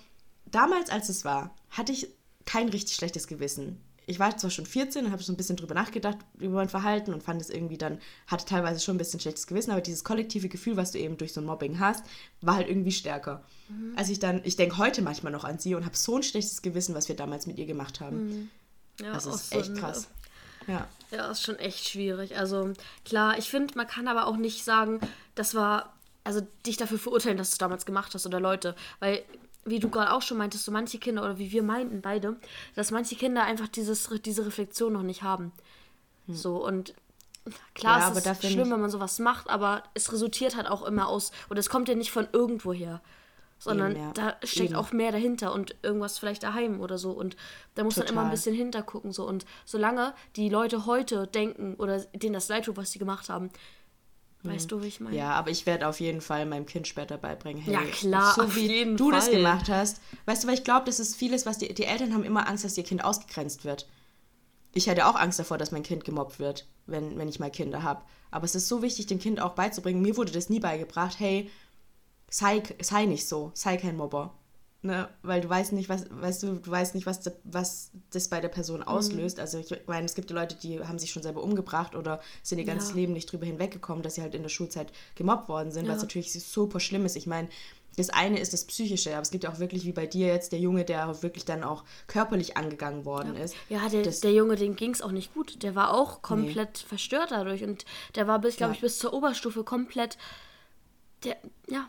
[0.47, 2.09] damals, als es war, hatte ich
[2.45, 3.81] kein richtig schlechtes Gewissen
[4.11, 7.15] ich war zwar schon 14 und habe so ein bisschen drüber nachgedacht, über mein Verhalten
[7.15, 10.49] und fand es irgendwie dann, hatte teilweise schon ein bisschen schlechtes Gewissen, aber dieses kollektive
[10.49, 12.05] Gefühl, was du eben durch so ein Mobbing hast,
[12.41, 13.45] war halt irgendwie stärker.
[13.69, 13.93] Mhm.
[13.97, 16.61] Als ich dann, ich denke heute manchmal noch an sie und habe so ein schlechtes
[16.61, 18.27] Gewissen, was wir damals mit ihr gemacht haben.
[18.27, 18.51] Mhm.
[19.01, 20.09] Ja, das ist echt krass.
[20.67, 20.89] Ja.
[21.13, 22.37] ja, ist schon echt schwierig.
[22.37, 22.73] Also
[23.05, 24.99] klar, ich finde, man kann aber auch nicht sagen,
[25.37, 29.23] das war, also dich dafür verurteilen, dass du es damals gemacht hast oder Leute, weil
[29.65, 32.37] wie du gerade auch schon meintest, so manche Kinder oder wie wir meinten beide,
[32.75, 35.53] dass manche Kinder einfach dieses, diese Reflexion noch nicht haben.
[36.27, 36.35] Hm.
[36.35, 36.95] So und
[37.75, 41.09] klar, ja, es ist schlimm, wenn man sowas macht, aber es resultiert halt auch immer
[41.09, 43.01] aus, und es kommt ja nicht von irgendwoher,
[43.61, 44.13] sondern Eben, ja.
[44.13, 44.77] da steckt Eben.
[44.77, 47.11] auch mehr dahinter und irgendwas vielleicht daheim oder so.
[47.11, 47.37] Und
[47.75, 48.15] da muss Total.
[48.15, 49.13] man immer ein bisschen hintergucken.
[49.13, 49.29] So.
[49.29, 53.51] Und solange die Leute heute denken oder denen das leid tut, was sie gemacht haben,
[54.43, 55.17] Weißt du, wie ich meine?
[55.17, 58.57] Ja, aber ich werde auf jeden Fall meinem Kind später beibringen, hey, ja, klar, so
[58.57, 59.19] wie du Fall.
[59.19, 60.01] das gemacht hast.
[60.25, 62.65] Weißt du, weil ich glaube, das ist vieles, was die, die Eltern haben immer Angst,
[62.65, 63.87] dass ihr Kind ausgegrenzt wird.
[64.73, 67.83] Ich hätte auch Angst davor, dass mein Kind gemobbt wird, wenn, wenn ich mal Kinder
[67.83, 68.03] habe.
[68.31, 70.01] Aber es ist so wichtig, dem Kind auch beizubringen.
[70.01, 71.51] Mir wurde das nie beigebracht, hey,
[72.31, 74.33] sei, sei nicht so, sei kein Mobber.
[74.83, 75.11] Ne?
[75.23, 78.41] Weil du weißt nicht, was, weißt du, du weißt nicht, was, de, was das bei
[78.41, 79.37] der Person auslöst.
[79.37, 79.43] Mhm.
[79.43, 82.59] Also ich meine, es gibt ja Leute, die haben sich schon selber umgebracht oder sind
[82.59, 82.97] ihr ganzes ja.
[82.97, 85.93] Leben nicht drüber hinweggekommen, dass sie halt in der Schulzeit gemobbt worden sind, ja.
[85.93, 87.17] was natürlich super schlimm ist.
[87.17, 87.49] Ich meine,
[87.97, 90.53] das eine ist das Psychische, aber es gibt ja auch wirklich, wie bei dir jetzt,
[90.53, 93.45] der Junge, der wirklich dann auch körperlich angegangen worden ja.
[93.45, 93.57] ist.
[93.69, 95.63] Ja, der, das, der Junge, dem ging es auch nicht gut.
[95.63, 96.89] Der war auch komplett nee.
[96.89, 100.17] verstört dadurch und der war bis, glaube ich, bis zur Oberstufe komplett,
[101.25, 101.37] der,
[101.69, 101.87] ja,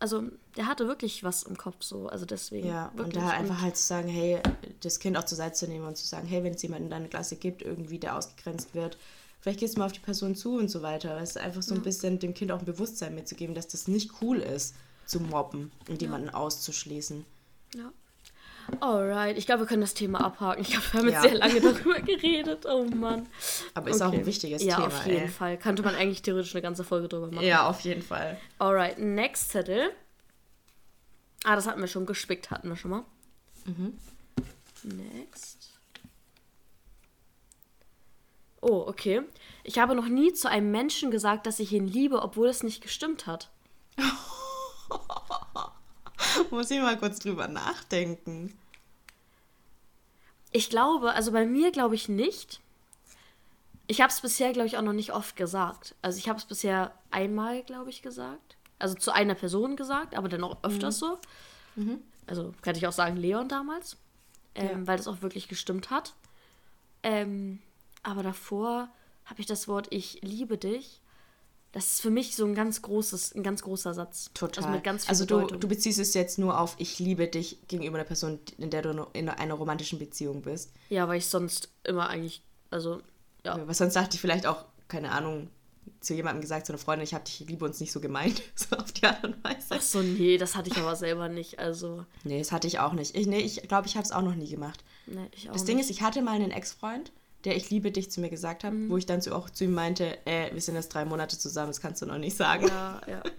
[0.00, 0.24] also
[0.56, 2.68] der hatte wirklich was im Kopf so, also deswegen.
[2.68, 4.40] Ja, und da einfach halt zu sagen, hey,
[4.80, 6.90] das Kind auch zur Seite zu nehmen und zu sagen, hey, wenn es jemanden in
[6.90, 8.98] deiner Klasse gibt, irgendwie, der ausgegrenzt wird,
[9.40, 11.18] vielleicht gehst du mal auf die Person zu und so weiter.
[11.20, 14.12] Es ist einfach so ein bisschen dem Kind auch ein Bewusstsein mitzugeben, dass das nicht
[14.20, 14.74] cool ist,
[15.06, 16.06] zu mobben und ja.
[16.08, 17.24] jemanden auszuschließen.
[17.74, 17.92] Ja.
[18.80, 20.62] Alright, ich glaube, wir können das Thema abhaken.
[20.62, 21.22] Ich glaube, wir haben jetzt ja.
[21.22, 22.66] sehr lange darüber geredet.
[22.66, 23.28] Oh Mann.
[23.74, 24.04] Aber ist okay.
[24.04, 24.88] auch ein wichtiges ja, Thema.
[24.88, 25.28] Ja, auf jeden ey.
[25.28, 25.58] Fall.
[25.58, 27.44] Könnte man eigentlich theoretisch eine ganze Folge drüber machen.
[27.44, 28.38] Ja, auf jeden Fall.
[28.58, 29.90] Alright, next Zettel.
[31.44, 32.06] Ah, das hatten wir schon.
[32.06, 33.04] Gespickt hatten wir schon mal.
[33.66, 33.98] Mhm.
[34.82, 35.72] Next.
[38.60, 39.22] Oh, okay.
[39.62, 42.82] Ich habe noch nie zu einem Menschen gesagt, dass ich ihn liebe, obwohl es nicht
[42.82, 43.50] gestimmt hat.
[46.50, 48.56] Muss ich mal kurz drüber nachdenken.
[50.50, 52.60] Ich glaube, also bei mir glaube ich nicht.
[53.86, 55.94] Ich habe es bisher, glaube ich, auch noch nicht oft gesagt.
[56.00, 58.56] Also ich habe es bisher einmal, glaube ich, gesagt.
[58.78, 61.06] Also zu einer Person gesagt, aber dann auch öfters mhm.
[61.06, 61.18] so.
[61.76, 62.02] Mhm.
[62.26, 63.96] Also kann ich auch sagen, Leon damals.
[64.54, 64.86] Ähm, ja.
[64.86, 66.14] Weil das auch wirklich gestimmt hat.
[67.02, 67.60] Ähm,
[68.02, 68.88] aber davor
[69.24, 71.00] habe ich das Wort Ich liebe dich
[71.74, 74.30] das ist für mich so ein ganz großes, ein ganz großer Satz.
[74.32, 74.62] Total.
[74.62, 77.58] Also, mit ganz viel also du, du beziehst es jetzt nur auf Ich liebe dich
[77.66, 80.70] gegenüber einer Person, in der du in einer romantischen Beziehung bist.
[80.88, 83.00] Ja, weil ich sonst immer eigentlich, also,
[83.44, 83.58] ja.
[83.58, 85.50] ja was sonst dachte ich vielleicht auch, keine Ahnung,
[85.98, 88.76] zu jemandem gesagt, zu einer Freundin, ich habe dich liebe uns nicht so gemeint, so
[88.76, 89.66] auf die Art und Weise.
[89.70, 92.06] Ach so, nee, das hatte ich aber selber nicht, also.
[92.22, 93.16] Nee, das hatte ich auch nicht.
[93.16, 94.84] Ich, nee, ich glaube, ich habe es auch noch nie gemacht.
[95.06, 97.10] Nee, ich auch Das Ding ist, ich hatte mal einen Ex-Freund,
[97.44, 98.90] der Ich liebe dich zu mir gesagt hat, mhm.
[98.90, 101.68] wo ich dann zu, auch zu ihm meinte, äh, wir sind jetzt drei Monate zusammen,
[101.68, 102.66] das kannst du noch nicht sagen.
[102.68, 103.22] Ja, ja.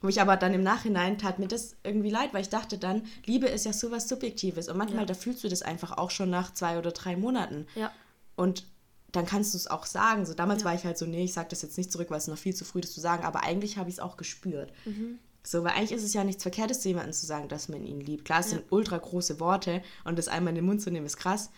[0.00, 3.06] Wo ich aber dann im Nachhinein tat mir das irgendwie leid, weil ich dachte dann,
[3.24, 5.06] Liebe ist ja sowas Subjektives und manchmal, ja.
[5.06, 7.66] da fühlst du das einfach auch schon nach zwei oder drei Monaten.
[7.74, 7.90] Ja.
[8.36, 8.66] Und
[9.12, 10.26] dann kannst du es auch sagen.
[10.26, 10.66] So damals ja.
[10.66, 12.54] war ich halt so, nee, ich sag das jetzt nicht zurück, weil es noch viel
[12.54, 14.72] zu früh ist zu sagen, aber eigentlich habe ich es auch gespürt.
[14.84, 15.18] Mhm.
[15.42, 18.00] So, weil eigentlich ist es ja nichts Verkehrtes zu jemandem zu sagen, dass man ihn
[18.00, 18.24] liebt.
[18.24, 18.58] Klar, es ja.
[18.58, 21.50] sind ultra große Worte und das einmal in den Mund zu nehmen ist krass,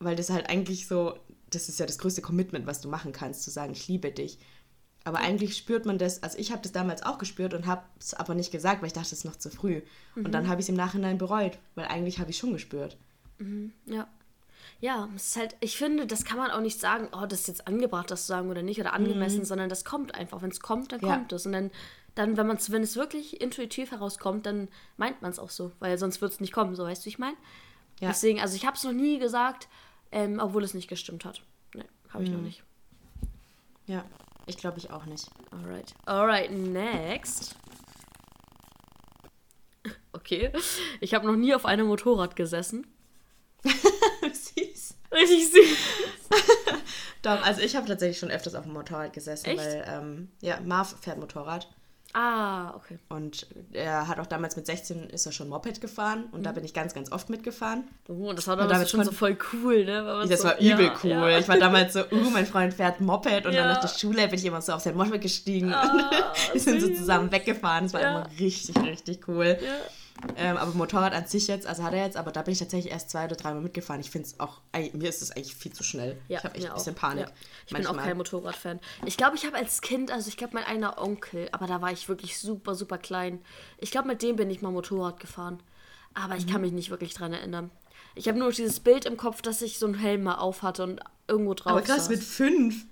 [0.00, 1.14] weil das halt eigentlich so
[1.50, 4.38] das ist ja das größte Commitment, was du machen kannst, zu sagen, ich liebe dich.
[5.04, 8.14] Aber eigentlich spürt man das, also ich habe das damals auch gespürt und habe es
[8.14, 9.82] aber nicht gesagt, weil ich dachte, es ist noch zu früh.
[10.14, 10.26] Mhm.
[10.26, 10.48] Und dann mhm.
[10.48, 12.96] habe ich es im Nachhinein bereut, weil eigentlich habe ich schon gespürt.
[13.38, 13.72] Mhm.
[13.86, 14.06] Ja.
[14.80, 17.48] Ja, es ist halt, ich finde, das kann man auch nicht sagen, oh, das ist
[17.48, 19.44] jetzt angebracht, das zu sagen oder nicht, oder angemessen, mhm.
[19.44, 20.42] sondern das kommt einfach.
[20.42, 21.14] Wenn es kommt, dann ja.
[21.14, 21.46] kommt es.
[21.46, 21.70] Und dann,
[22.14, 25.96] dann wenn, man's, wenn es wirklich intuitiv herauskommt, dann meint man es auch so, weil
[25.98, 27.36] sonst wird es nicht kommen, so weißt du, wie ich meine?
[28.00, 28.08] Ja.
[28.08, 29.68] Deswegen, also ich habe es noch nie gesagt,
[30.12, 31.42] ähm, obwohl es nicht gestimmt hat.
[31.74, 32.36] Nee, habe ich mhm.
[32.36, 32.62] noch nicht.
[33.86, 34.04] Ja,
[34.46, 35.30] ich glaube ich auch nicht.
[35.50, 35.94] Alright.
[36.06, 37.56] Alright, next.
[40.12, 40.50] Okay.
[41.00, 42.86] Ich habe noch nie auf einem Motorrad gesessen.
[43.62, 44.94] süß.
[45.12, 45.78] Richtig süß.
[47.22, 49.58] Doch, also ich habe tatsächlich schon öfters auf dem Motorrad gesessen, Echt?
[49.58, 51.68] weil ähm, ja, Marv fährt Motorrad.
[52.14, 52.98] Ah, okay.
[53.10, 56.44] Und er hat auch damals mit 16 ist er schon Moped gefahren und mhm.
[56.44, 57.84] da bin ich ganz, ganz oft mitgefahren.
[58.08, 60.24] Oh, das war damals schon so voll cool, ne?
[60.26, 61.10] Das so, war übel ja, cool.
[61.10, 61.38] Ja.
[61.38, 63.62] Ich war damals so, uh, mein Freund fährt Moped und ja.
[63.62, 66.04] dann nach der Schule bin ich immer so auf sein Moped gestiegen ah, und
[66.54, 67.84] wir sind so zusammen weggefahren.
[67.84, 69.58] Das war immer richtig, richtig cool.
[69.60, 69.70] Ja.
[70.36, 72.92] Ähm, aber Motorrad an sich jetzt, also hat er jetzt, aber da bin ich tatsächlich
[72.92, 74.00] erst zwei oder dreimal mitgefahren.
[74.00, 74.60] Ich finde es auch,
[74.92, 76.20] mir ist es eigentlich viel zu schnell.
[76.28, 77.26] Ja, ich habe echt ein bisschen Panik.
[77.26, 77.32] Ja.
[77.66, 77.92] Ich manchmal.
[77.92, 78.80] bin auch kein Motorradfan.
[79.04, 81.92] Ich glaube, ich habe als Kind, also ich glaube, mein einer Onkel, aber da war
[81.92, 83.40] ich wirklich super, super klein.
[83.78, 85.62] Ich glaube, mit dem bin ich mal Motorrad gefahren.
[86.14, 86.50] Aber ich mhm.
[86.50, 87.70] kann mich nicht wirklich dran erinnern.
[88.14, 90.82] Ich habe nur dieses Bild im Kopf, dass ich so einen Helm mal auf hatte
[90.82, 92.08] und irgendwo drauf Aber krass, saß.
[92.08, 92.86] mit fünf.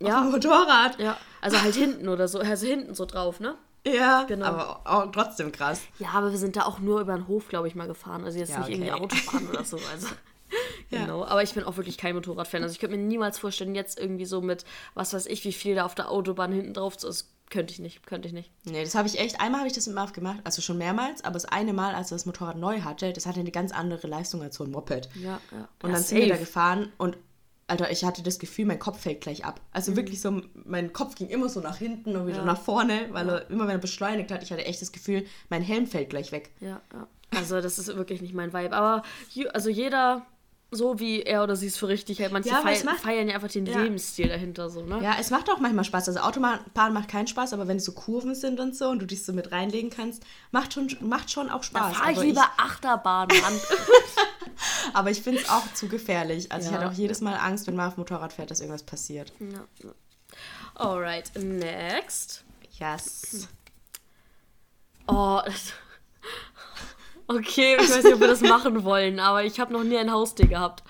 [0.00, 0.18] Ja.
[0.18, 0.98] Auf dem Motorrad.
[0.98, 3.56] Ja, also halt hinten oder so, also hinten so drauf, ne?
[3.86, 4.46] Ja, genau.
[4.46, 5.82] aber auch trotzdem krass.
[5.98, 8.24] Ja, aber wir sind da auch nur über den Hof, glaube ich, mal gefahren.
[8.24, 8.74] Also jetzt ja, nicht okay.
[8.74, 9.78] irgendwie Autofahren oder so.
[9.92, 10.08] Also.
[10.90, 12.62] Genau, aber ich bin auch wirklich kein Motorradfan.
[12.62, 15.74] Also ich könnte mir niemals vorstellen, jetzt irgendwie so mit, was weiß ich, wie viel
[15.74, 17.04] da auf der Autobahn hinten drauf ist.
[17.04, 18.50] Das könnte ich nicht, könnte ich nicht.
[18.64, 21.24] Nee, das habe ich echt, einmal habe ich das mit Marv gemacht, also schon mehrmals,
[21.24, 24.06] aber das eine Mal, als er das Motorrad neu hatte, das hatte eine ganz andere
[24.06, 25.08] Leistung als so ein Moped.
[25.14, 25.68] Ja, ja.
[25.82, 27.16] Und ja, dann sind wir da gefahren und
[27.66, 29.60] Alter, ich hatte das Gefühl, mein Kopf fällt gleich ab.
[29.72, 29.96] Also mhm.
[29.96, 32.44] wirklich so, mein Kopf ging immer so nach hinten und wieder ja.
[32.44, 33.36] nach vorne, weil ja.
[33.36, 36.32] er immer, wenn er beschleunigt hat, ich hatte echt das Gefühl, mein Helm fällt gleich
[36.32, 36.50] weg.
[36.60, 37.08] Ja, ja.
[37.34, 38.76] Also das ist wirklich nicht mein Vibe.
[38.76, 39.02] Aber
[39.54, 40.26] also jeder
[40.72, 42.32] so wie er oder sie es für richtig hält.
[42.32, 43.82] Manche ja, feiern, macht, feiern ja einfach den ja.
[43.82, 45.00] Lebensstil dahinter so, ne?
[45.02, 46.08] Ja, es macht auch manchmal Spaß.
[46.08, 46.60] Also Autobahn
[46.92, 49.34] macht keinen Spaß, aber wenn es so Kurven sind und so und du dich so
[49.34, 51.92] mit reinlegen kannst, macht schon, macht schon auch Spaß.
[51.92, 53.60] Da fahre ich lieber ich, Achterbahn, Mann.
[54.94, 56.50] aber ich finde es auch zu gefährlich.
[56.50, 56.72] Also ja.
[56.72, 59.30] ich hatte auch jedes Mal Angst, wenn man auf Motorrad fährt, dass irgendwas passiert.
[59.38, 59.90] Ja.
[60.74, 62.44] Alright, next.
[62.78, 63.48] Yes.
[65.06, 65.40] Oh,
[67.38, 70.10] Okay, ich weiß nicht, ob wir das machen wollen, aber ich habe noch nie ein
[70.10, 70.82] Haustier gehabt.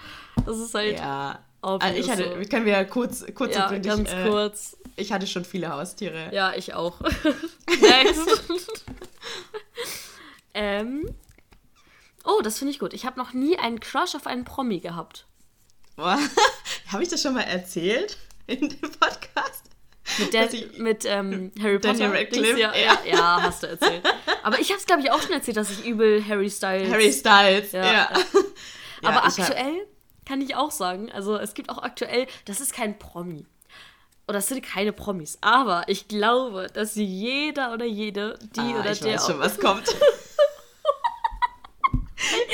[0.47, 0.99] Das ist halt.
[0.99, 1.39] Ja.
[1.63, 2.49] Also ich hatte, so.
[2.49, 4.77] können wir kurz, kurz ja, und ganz äh, kurz.
[4.97, 6.31] Ich hatte schon viele Haustiere.
[6.33, 7.01] Ja, ich auch.
[7.81, 8.43] Next.
[10.55, 11.09] ähm.
[12.25, 12.95] Oh, das finde ich gut.
[12.95, 15.27] Ich habe noch nie einen Crush auf einen Promi gehabt.
[15.97, 19.65] habe ich das schon mal erzählt in dem Podcast?
[20.19, 21.99] Mit, der, mit ähm, Harry Potter.
[21.99, 22.59] Daniel Radcliffe.
[22.59, 22.99] Ja, ja.
[23.07, 24.03] ja, hast du erzählt.
[24.43, 26.91] Aber ich habe es, glaube ich, auch schon erzählt, dass ich übel Harry Styles.
[26.91, 27.93] Harry Styles, ja.
[27.93, 28.11] ja.
[29.03, 29.87] Aber aktuell
[30.27, 33.47] kann ich auch sagen, also es gibt auch aktuell, das ist kein Promi.
[34.29, 35.39] Oder es sind keine Promis.
[35.41, 39.15] Aber ich glaube, dass jeder oder jede, die ah, oder ich der.
[39.15, 39.87] Weiß schon, was kommt.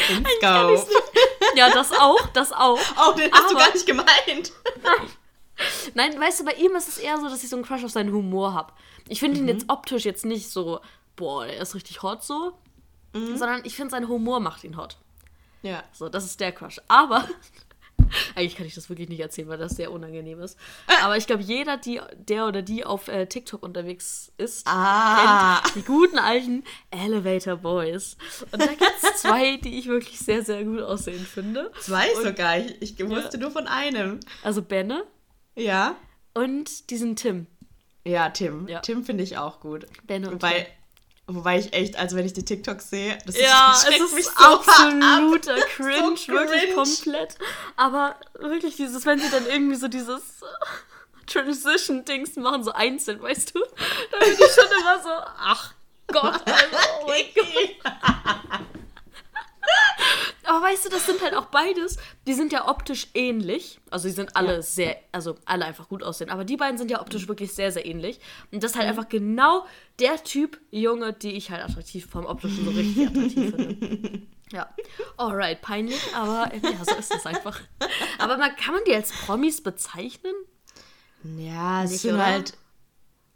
[0.08, 0.86] Let's go.
[1.54, 2.78] Ja, das auch, das auch.
[2.96, 4.52] Oh, den hast aber, du gar nicht gemeint.
[4.82, 5.10] Nein.
[5.94, 7.90] Nein, weißt du, bei ihm ist es eher so, dass ich so einen Crush auf
[7.90, 8.72] seinen Humor habe.
[9.08, 9.48] Ich finde mhm.
[9.48, 10.80] ihn jetzt optisch jetzt nicht so,
[11.16, 12.52] boah, er ist richtig hot so,
[13.12, 13.36] mhm.
[13.36, 14.96] sondern ich finde, sein Humor macht ihn hot.
[15.62, 15.82] Ja.
[15.92, 16.80] So, das ist der Crush.
[16.88, 17.28] Aber,
[18.34, 20.56] eigentlich kann ich das wirklich nicht erzählen, weil das sehr unangenehm ist.
[21.02, 25.60] Aber ich glaube, jeder, die, der oder die auf äh, TikTok unterwegs ist, ah.
[25.62, 28.16] kennt die guten alten Elevator Boys.
[28.52, 31.72] Und da gibt es zwei, die ich wirklich sehr, sehr gut aussehen finde.
[31.80, 32.58] Zwei Und, sogar.
[32.58, 33.42] Ich, ich wusste ja.
[33.42, 34.20] nur von einem.
[34.42, 35.04] Also Benne
[35.58, 35.96] ja.
[36.34, 37.46] Und diesen Tim.
[38.04, 38.68] Ja, Tim.
[38.68, 38.80] Ja.
[38.80, 39.86] Tim finde ich auch gut.
[40.06, 40.68] Ben und wobei,
[41.26, 41.36] Tim.
[41.36, 44.44] wobei ich echt, also wenn ich die TikToks sehe, das ja, ist, es ist so
[44.44, 45.60] absoluter ab.
[45.76, 46.74] Cringe, so wirklich cringe.
[46.74, 47.34] komplett.
[47.76, 50.22] Aber wirklich dieses, wenn sie dann irgendwie so dieses
[51.26, 53.60] Transition-Dings machen, so einzeln, weißt du?
[54.12, 55.74] Da bin ich schon immer so, ach
[56.06, 58.60] Gott, also, oh mein Gott.
[60.44, 63.80] Aber weißt du, das sind halt auch beides, die sind ja optisch ähnlich.
[63.90, 64.62] Also die sind alle ja.
[64.62, 66.30] sehr, also alle einfach gut aussehen.
[66.30, 67.28] Aber die beiden sind ja optisch mhm.
[67.28, 68.20] wirklich sehr, sehr ähnlich.
[68.50, 68.98] Und das ist halt mhm.
[68.98, 69.66] einfach genau
[69.98, 74.20] der Typ Junge, die ich halt attraktiv vom optischen so richtig attraktiv finde.
[74.50, 74.66] Ja,
[75.18, 77.60] alright, peinlich, aber ja, so ist das einfach.
[78.18, 80.32] Aber man, kann man die als Promis bezeichnen?
[81.36, 82.24] Ja, es Nicht, sind oder?
[82.24, 82.54] halt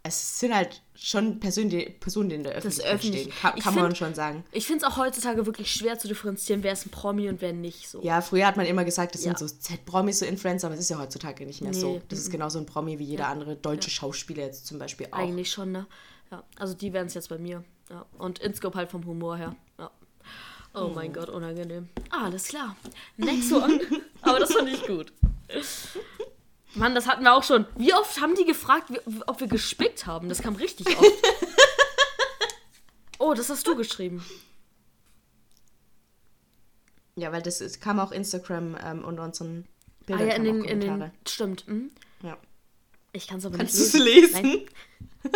[0.05, 3.23] es sind halt schon Personen, die, Personen, die in der Öffentlichkeit öffentlich.
[3.23, 3.35] stehen.
[3.41, 4.45] Kann, kann find, man schon sagen.
[4.53, 7.53] Ich finde es auch heutzutage wirklich schwer zu differenzieren, wer ist ein Promi und wer
[7.53, 7.89] nicht.
[7.89, 8.03] So.
[8.03, 9.37] Ja, früher hat man immer gesagt, das ja.
[9.37, 11.79] sind so Z-Promis, so Influencer, aber es ist ja heutzutage nicht mehr nee.
[11.79, 12.03] so.
[12.09, 13.31] Das ist genauso ein Promi wie jeder ja.
[13.31, 13.95] andere deutsche ja.
[13.95, 15.19] Schauspieler jetzt zum Beispiel auch.
[15.19, 15.87] Eigentlich schon, ne?
[16.31, 17.63] Ja, also die wären es jetzt bei mir.
[17.91, 18.07] Ja.
[18.19, 19.55] Und Inscope halt vom Humor her.
[19.79, 19.91] Ja.
[20.75, 21.91] Oh mein Gott, unangenehm.
[22.11, 22.77] Ah, alles klar.
[23.19, 23.79] Next one.
[24.23, 25.13] aber das fand ich gut.
[26.75, 27.67] Mann, das hatten wir auch schon.
[27.77, 28.91] Wie oft haben die gefragt,
[29.27, 30.29] ob wir gespickt haben?
[30.29, 31.13] Das kam richtig oft.
[33.19, 34.25] oh, das hast du geschrieben.
[37.15, 39.69] Ja, weil das ist, kam auch Instagram ähm, unter unseren
[40.07, 40.29] Bildern.
[40.29, 41.69] Ah ja, in den, in den, stimmt.
[41.69, 41.91] Mhm.
[42.23, 42.39] Ja.
[43.13, 44.33] Ich kann es aber Kannst nicht lesen.
[44.33, 44.69] Kannst du es lesen?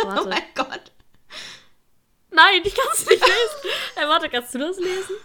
[0.03, 0.91] Oh mein Gott.
[2.29, 3.77] Nein, ich kann es nicht lesen.
[3.95, 5.15] Hey, warte, kannst du das lesen?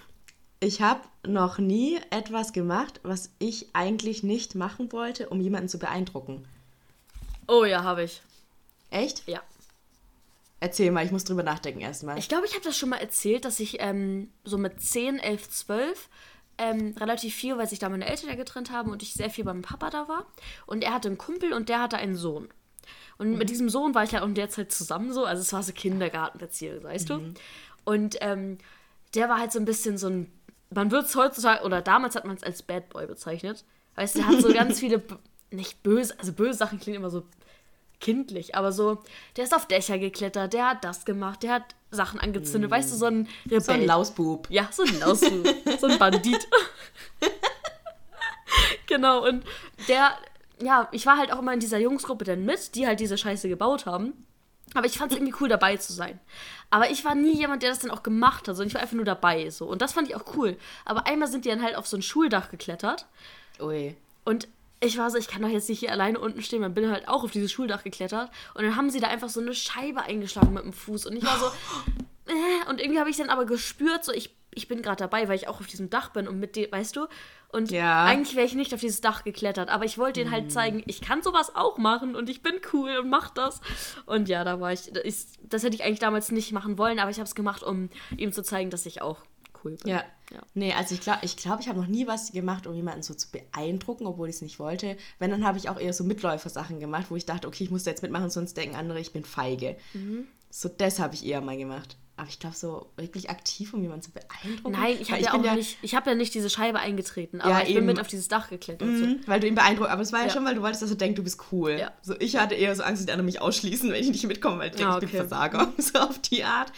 [0.62, 5.80] Ich habe noch nie etwas gemacht, was ich eigentlich nicht machen wollte, um jemanden zu
[5.80, 6.44] beeindrucken.
[7.48, 8.22] Oh ja, habe ich.
[8.90, 9.26] Echt?
[9.26, 9.40] Ja.
[10.60, 12.16] Erzähl mal, ich muss drüber nachdenken erstmal.
[12.16, 15.50] Ich glaube, ich habe das schon mal erzählt, dass ich ähm, so mit 10, 11,
[15.50, 16.08] 12
[16.58, 19.42] ähm, relativ viel, weil sich da meine Eltern ja getrennt haben und ich sehr viel
[19.42, 20.26] beim Papa da war.
[20.66, 22.48] Und er hatte einen Kumpel und der hatte einen Sohn.
[23.18, 23.38] Und mhm.
[23.38, 25.24] mit diesem Sohn war ich ja auch in der Zeit zusammen so.
[25.24, 27.34] Also es war so Kindergartenbeziehung, weißt mhm.
[27.34, 27.40] du?
[27.84, 28.58] Und ähm,
[29.16, 30.32] der war halt so ein bisschen so ein
[30.74, 33.64] man wird es heutzutage, oder damals hat man es als Bad Boy bezeichnet.
[33.96, 35.02] Weißt du, der hat so ganz viele,
[35.50, 37.24] nicht böse, also böse Sachen klingen immer so
[38.00, 38.98] kindlich, aber so,
[39.36, 42.74] der ist auf Dächer geklettert, der hat das gemacht, der hat Sachen angezündet, mm.
[42.74, 43.60] weißt du, so ein Rebell.
[43.60, 44.48] So ein Lausbub.
[44.50, 45.46] Ja, so ein Lausbub,
[45.78, 46.48] so ein Bandit.
[48.86, 49.44] genau, und
[49.88, 50.18] der,
[50.60, 53.48] ja, ich war halt auch immer in dieser Jungsgruppe dann mit, die halt diese Scheiße
[53.48, 54.26] gebaut haben.
[54.74, 56.18] Aber ich fand es irgendwie cool, dabei zu sein.
[56.70, 58.96] Aber ich war nie jemand, der das dann auch gemacht hat, sondern ich war einfach
[58.96, 59.50] nur dabei.
[59.50, 59.66] So.
[59.66, 60.56] Und das fand ich auch cool.
[60.84, 63.06] Aber einmal sind die dann halt auf so ein Schuldach geklettert.
[63.60, 63.94] Ui.
[64.24, 64.48] Und
[64.80, 66.60] ich war so, ich kann doch jetzt nicht hier alleine unten stehen.
[66.60, 68.30] Man bin halt auch auf dieses Schuldach geklettert.
[68.54, 71.06] Und dann haben sie da einfach so eine Scheibe eingeschlagen mit dem Fuß.
[71.06, 71.46] Und ich war so,
[72.32, 75.36] äh, und irgendwie habe ich dann aber gespürt, so ich, ich bin gerade dabei, weil
[75.36, 77.06] ich auch auf diesem Dach bin und mit dem, weißt du?
[77.52, 78.04] Und ja.
[78.04, 80.50] eigentlich wäre ich nicht auf dieses Dach geklettert, aber ich wollte ihnen halt hm.
[80.50, 83.60] zeigen, ich kann sowas auch machen und ich bin cool und mach das.
[84.06, 87.10] Und ja, da war ich, das, das hätte ich eigentlich damals nicht machen wollen, aber
[87.10, 89.18] ich habe es gemacht, um ihm zu zeigen, dass ich auch
[89.64, 89.90] cool bin.
[89.90, 90.04] Ja.
[90.32, 90.40] ja.
[90.54, 93.12] Nee, also ich glaube, ich, glaub, ich habe noch nie was gemacht, um jemanden so
[93.12, 94.96] zu beeindrucken, obwohl ich es nicht wollte.
[95.18, 97.84] Wenn, dann habe ich auch eher so Mitläufer-Sachen gemacht, wo ich dachte, okay, ich muss
[97.84, 99.76] da jetzt mitmachen, sonst denken andere, ich bin feige.
[99.92, 100.26] Mhm.
[100.50, 101.96] So, das habe ich eher mal gemacht.
[102.22, 104.76] Aber ich glaube, so wirklich aktiv, um jemanden zu beeindrucken.
[104.80, 107.50] Nein, ich habe ja auch ja, nicht, ich habe ja nicht diese Scheibe eingetreten, aber
[107.50, 108.86] ja, ich bin mit auf dieses Dach geklettert.
[108.86, 109.28] Mhm, so.
[109.28, 109.90] Weil du ihn beeindruckst.
[109.90, 111.72] Aber es war ja, schon, weil du wolltest, dass er denkt, du bist cool.
[111.80, 111.90] Ja.
[112.00, 114.60] So, ich hatte eher so Angst, dass die anderen mich ausschließen, wenn ich nicht mitkomme,
[114.60, 115.06] weil ich denke, ah, okay.
[115.06, 115.72] ich bin Versager.
[115.78, 116.72] So auf die Art.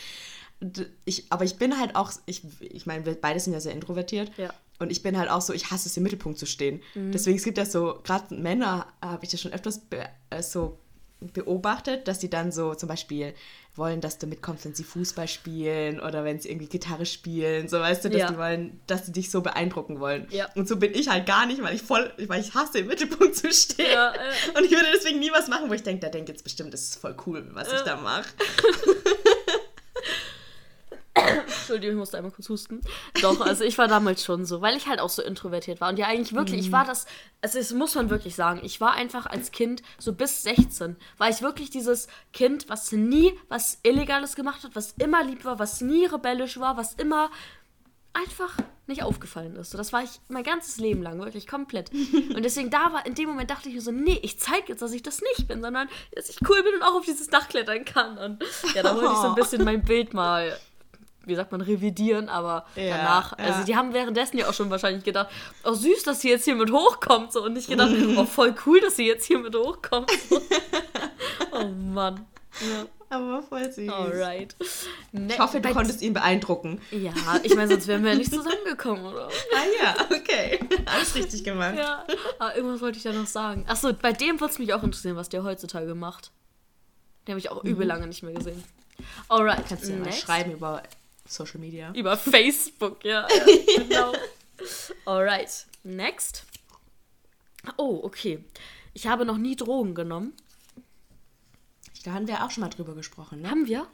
[1.04, 4.33] Ich, aber ich bin halt auch, ich, ich meine, wir beide sind ja sehr introvertiert.
[4.38, 4.48] Ja.
[4.78, 6.80] Und ich bin halt auch so, ich hasse es, im Mittelpunkt zu stehen.
[6.94, 7.12] Mhm.
[7.12, 9.83] Deswegen, es gibt ja so, gerade Männer habe ich das schon öfters
[10.30, 10.78] äh, so
[11.33, 13.35] beobachtet, dass sie dann so zum Beispiel
[13.77, 17.81] wollen, dass du mitkommst, wenn sie Fußball spielen oder wenn sie irgendwie Gitarre spielen, so
[17.81, 18.31] weißt du, dass ja.
[18.31, 20.27] die wollen, dass sie dich so beeindrucken wollen.
[20.31, 20.49] Ja.
[20.55, 23.37] Und so bin ich halt gar nicht, weil ich voll, weil ich hasse im Mittelpunkt
[23.37, 23.91] zu stehen.
[23.93, 24.59] Ja, äh.
[24.59, 26.83] Und ich würde deswegen nie was machen, wo ich denke, der denkt jetzt bestimmt, das
[26.83, 28.29] ist voll cool, was ich da mache.
[31.14, 32.81] Entschuldigung, ich musste einmal kurz husten.
[33.22, 35.90] Doch, also ich war damals schon so, weil ich halt auch so introvertiert war.
[35.90, 36.66] Und ja, eigentlich wirklich, mhm.
[36.66, 37.07] ich war das,
[37.40, 41.29] also das muss man wirklich sagen, ich war einfach als Kind, so bis 16, war
[41.29, 45.81] ich wirklich dieses Kind, was nie was Illegales gemacht hat, was immer lieb war, was
[45.81, 47.31] nie rebellisch war, was immer
[48.12, 49.70] einfach nicht aufgefallen ist.
[49.70, 51.90] So, das war ich mein ganzes Leben lang, wirklich komplett.
[51.92, 54.83] Und deswegen da war, in dem Moment dachte ich mir so, nee, ich zeige jetzt,
[54.83, 57.48] dass ich das nicht bin, sondern dass ich cool bin und auch auf dieses Dach
[57.48, 58.18] klettern kann.
[58.18, 60.59] Und ja, da wollte ich so ein bisschen mein Bild mal
[61.27, 63.45] wie sagt man, revidieren, aber ja, danach, ja.
[63.45, 65.31] also die haben währenddessen ja auch schon wahrscheinlich gedacht,
[65.65, 68.81] oh süß, dass sie jetzt hier mit hochkommt so und nicht gedacht, oh voll cool,
[68.81, 70.11] dass sie jetzt hier mit hochkommt.
[70.29, 70.41] So.
[71.53, 72.27] oh Mann.
[72.61, 72.87] Ja.
[73.11, 73.89] Aber voll süß.
[73.89, 74.57] Alright.
[75.13, 76.81] Ne ich hoffe, du konntest ihn beeindrucken.
[76.91, 79.29] Ja, ich meine, sonst wären wir ja nicht zusammengekommen, oder?
[79.55, 80.59] Ah ja, okay.
[80.87, 81.77] Alles richtig gemacht.
[81.77, 82.05] Ja,
[82.39, 83.65] aber irgendwas wollte ich da noch sagen.
[83.69, 86.33] Achso, bei dem würde es mich auch interessieren, was der heutzutage macht.
[87.27, 87.71] Den habe ich auch mhm.
[87.71, 88.63] übel lange nicht mehr gesehen.
[89.29, 89.65] Alright.
[89.69, 90.83] Kannst du ja mal schreiben über
[91.27, 91.93] Social Media.
[91.95, 93.27] Über Facebook, ja.
[93.29, 94.13] ja genau.
[95.05, 95.67] Alright.
[95.83, 96.45] Next.
[97.77, 98.45] Oh, okay.
[98.93, 100.35] Ich habe noch nie Drogen genommen.
[102.05, 103.51] Da haben wir auch schon mal drüber gesprochen, ne?
[103.51, 103.87] Haben wir?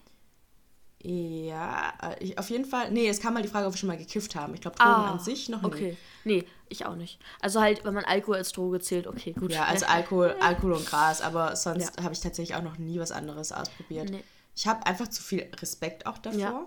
[1.02, 2.90] Ja, äh, ich, auf jeden Fall.
[2.90, 4.52] Nee, es kam mal die Frage, ob wir schon mal gekifft haben.
[4.52, 5.72] Ich glaube, Drogen ah, an sich noch nicht.
[5.72, 5.96] Okay.
[6.24, 7.18] Nee, ich auch nicht.
[7.40, 9.52] Also halt, wenn man Alkohol als Droge zählt, okay, gut.
[9.52, 12.02] Ja, also Alkohol, Alkohol und Gras, aber sonst ja.
[12.02, 14.10] habe ich tatsächlich auch noch nie was anderes ausprobiert.
[14.10, 14.22] Nee.
[14.54, 16.38] Ich habe einfach zu viel Respekt auch davor.
[16.38, 16.66] Ja.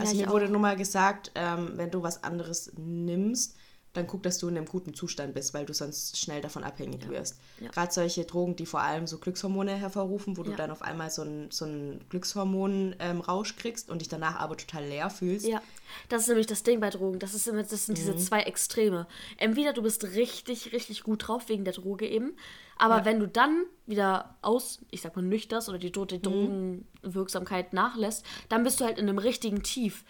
[0.00, 3.56] Also ja, mir wurde nur mal gesagt, ähm, wenn du was anderes nimmst,
[3.94, 7.04] dann guck, dass du in einem guten Zustand bist, weil du sonst schnell davon abhängig
[7.04, 7.10] ja.
[7.10, 7.36] wirst.
[7.60, 7.70] Ja.
[7.70, 10.50] Gerade solche Drogen, die vor allem so Glückshormone hervorrufen, wo ja.
[10.50, 11.66] du dann auf einmal so einen so
[12.10, 15.46] Glückshormon-Rausch ähm, kriegst und dich danach aber total leer fühlst.
[15.46, 15.62] Ja,
[16.08, 17.18] das ist nämlich das Ding bei Drogen.
[17.18, 18.02] Das, ist immer, das sind mhm.
[18.02, 19.06] diese zwei Extreme.
[19.38, 22.36] Entweder du bist richtig, richtig gut drauf wegen der Droge eben,
[22.78, 26.22] aber wenn du dann wieder aus, ich sag mal, nüchterst oder die, die mhm.
[27.02, 30.04] Drogenwirksamkeit nachlässt, dann bist du halt in einem richtigen Tief.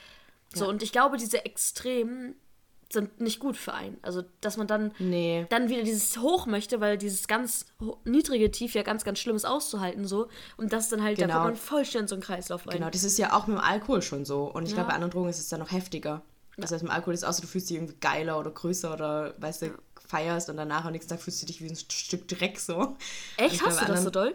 [0.55, 2.35] So, und ich glaube, diese Extremen
[2.91, 3.99] sind nicht gut für einen.
[4.03, 5.47] Also, dass man dann, nee.
[5.51, 7.67] dann wieder dieses Hoch möchte, weil dieses ganz
[8.05, 10.29] niedrige Tief ja ganz, ganz schlimm ist auszuhalten so.
[10.57, 11.29] Und das dann halt, genau.
[11.29, 12.79] da kommt man voll schnell in so einen Kreislauf rein.
[12.79, 14.45] Genau, das ist ja auch mit dem Alkohol schon so.
[14.45, 14.77] Und ich ja.
[14.77, 16.23] glaube, bei anderen Drogen ist es dann noch heftiger.
[16.57, 16.63] Ja.
[16.63, 18.93] Das heißt, mit dem Alkohol ist es so, du fühlst dich irgendwie geiler oder größer
[18.93, 19.73] oder, weißt du, ja.
[20.09, 22.97] Feierst und danach am nächsten Tag fühlst du dich wie ein Stück Dreck so.
[23.37, 23.65] Echt?
[23.65, 24.35] Hast du das so doll?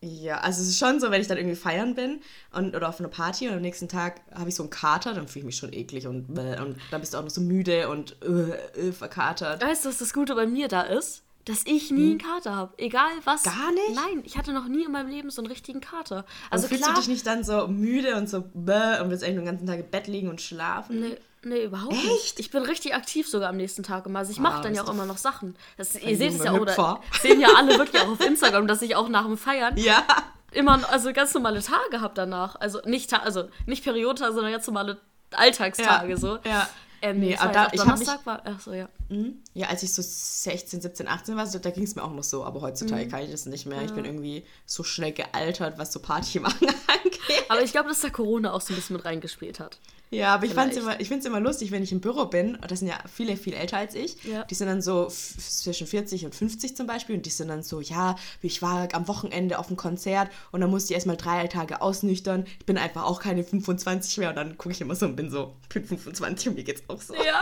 [0.00, 2.20] Ja, also es ist schon so, wenn ich dann irgendwie feiern bin
[2.52, 5.28] und, oder auf einer Party und am nächsten Tag habe ich so einen Kater, dann
[5.28, 8.16] fühle ich mich schon eklig und, und dann bist du auch noch so müde und
[8.22, 9.62] äh, äh, verkatert.
[9.64, 11.22] Weißt du, was das Gute bei mir da ist?
[11.46, 12.10] Dass ich nie hm.
[12.10, 12.74] einen Kater habe.
[12.78, 13.42] Egal was.
[13.44, 13.94] Gar nicht?
[13.94, 16.24] Nein, ich hatte noch nie in meinem Leben so einen richtigen Kater.
[16.50, 19.36] Also fühlst klar, du dich nicht dann so müde und so bäh und willst eigentlich
[19.36, 21.00] den ganzen Tag im Bett liegen und schlafen?
[21.00, 21.16] Nee.
[21.44, 22.04] Nee, überhaupt Echt?
[22.04, 22.40] nicht.
[22.40, 24.20] Ich bin richtig aktiv sogar am nächsten Tag immer.
[24.20, 25.56] Also ich mache dann ja auch immer noch Sachen.
[25.76, 28.82] Das, ihr seht es ja auch, oder sehen ja alle wirklich auch auf Instagram, dass
[28.82, 30.04] ich auch nach dem Feiern ja.
[30.52, 32.56] immer also ganz normale Tage habe danach.
[32.56, 34.98] Also nicht also nicht Periodentage, sondern ganz normale
[35.32, 36.16] Alltagstage ja.
[36.16, 36.38] so.
[36.44, 36.68] Ja.
[37.04, 38.88] Ähm, nee, aber da, ich Donnerstag mich, war, ach so, ja.
[39.10, 39.42] Mhm.
[39.52, 42.44] Ja, als ich so 16, 17, 18 war, da ging es mir auch noch so,
[42.44, 43.10] aber heutzutage mhm.
[43.10, 43.76] kann ich das nicht mehr.
[43.76, 43.84] Ja.
[43.84, 47.44] Ich bin irgendwie so schnell gealtert, was so Party machen angeht.
[47.50, 49.80] Aber ich glaube, dass da Corona auch so ein bisschen mit reingespielt hat.
[50.14, 50.76] Ja, aber Vielleicht.
[51.00, 53.52] ich, finde es immer lustig, wenn ich im Büro bin, das sind ja viele, viel
[53.52, 54.44] älter als ich, ja.
[54.44, 57.80] die sind dann so zwischen 40 und 50 zum Beispiel und die sind dann so,
[57.80, 61.80] ja, ich war am Wochenende auf einem Konzert und dann musste ich erstmal drei Tage
[61.80, 62.44] ausnüchtern.
[62.60, 65.30] Ich bin einfach auch keine 25 mehr und dann gucke ich immer so und bin
[65.30, 67.14] so, ich bin 25 und mir geht's auch so.
[67.14, 67.40] Ja.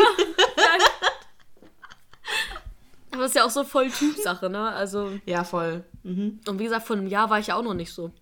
[3.11, 4.71] aber das ist ja auch so voll Typsache, ne?
[4.71, 5.11] Also.
[5.27, 5.85] Ja, voll.
[6.05, 6.41] Mhm.
[6.49, 8.13] Und wie gesagt, vor einem Jahr war ich ja auch noch nicht so.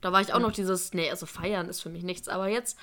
[0.00, 2.28] Da war ich auch noch dieses, nee, also feiern ist für mich nichts.
[2.28, 2.76] Aber jetzt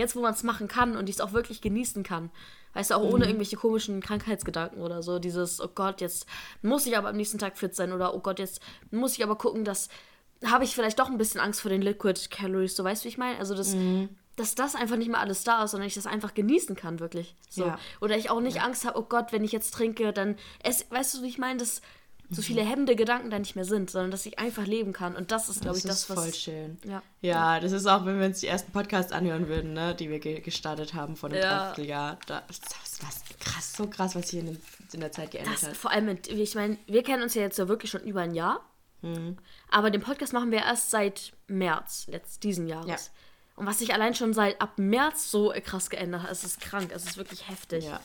[0.00, 2.30] Jetzt, wo man es machen kann und ich es auch wirklich genießen kann.
[2.72, 3.14] Weißt du, auch mhm.
[3.14, 5.18] ohne irgendwelche komischen Krankheitsgedanken oder so.
[5.18, 6.26] Dieses, oh Gott, jetzt
[6.62, 8.60] muss ich aber am nächsten Tag fit sein oder oh Gott, jetzt
[8.90, 9.88] muss ich aber gucken, dass
[10.44, 13.10] habe ich vielleicht doch ein bisschen Angst vor den Liquid Calories, so weißt du, wie
[13.10, 13.38] ich meine?
[13.38, 14.08] Also, das, mhm.
[14.36, 17.36] dass das einfach nicht mehr alles da ist, sondern ich das einfach genießen kann, wirklich.
[17.48, 17.66] So.
[17.66, 17.78] Ja.
[18.00, 18.62] Oder ich auch nicht ja.
[18.64, 20.36] Angst habe, oh Gott, wenn ich jetzt trinke, dann.
[20.62, 21.58] Es, weißt du, wie ich meine?
[21.58, 21.82] Das
[22.30, 25.16] so viele hemmende Gedanken da nicht mehr sind, sondern dass ich einfach leben kann.
[25.16, 26.16] Und das ist, glaube ich, das, was.
[26.16, 26.78] Das ist voll schön.
[26.84, 27.02] Ja.
[27.20, 30.20] ja, das ist auch, wenn wir uns die ersten Podcasts anhören würden, ne, die wir
[30.20, 31.58] ge gestartet haben vor einem ja.
[31.58, 32.18] Dreivierteljahr.
[32.26, 34.60] Da, das ist krass, so krass, was sich in,
[34.92, 35.76] in der Zeit geändert das, hat.
[35.76, 38.34] Vor allem, mit, ich meine, wir kennen uns ja jetzt ja wirklich schon über ein
[38.34, 38.60] Jahr.
[39.02, 39.38] Mhm.
[39.70, 42.88] Aber den Podcast machen wir erst seit März letzt, diesen Jahres.
[42.88, 42.96] Ja.
[43.56, 46.92] Und was sich allein schon seit ab März so krass geändert hat, es ist krank,
[46.94, 47.84] es ist wirklich heftig.
[47.84, 48.00] Ja.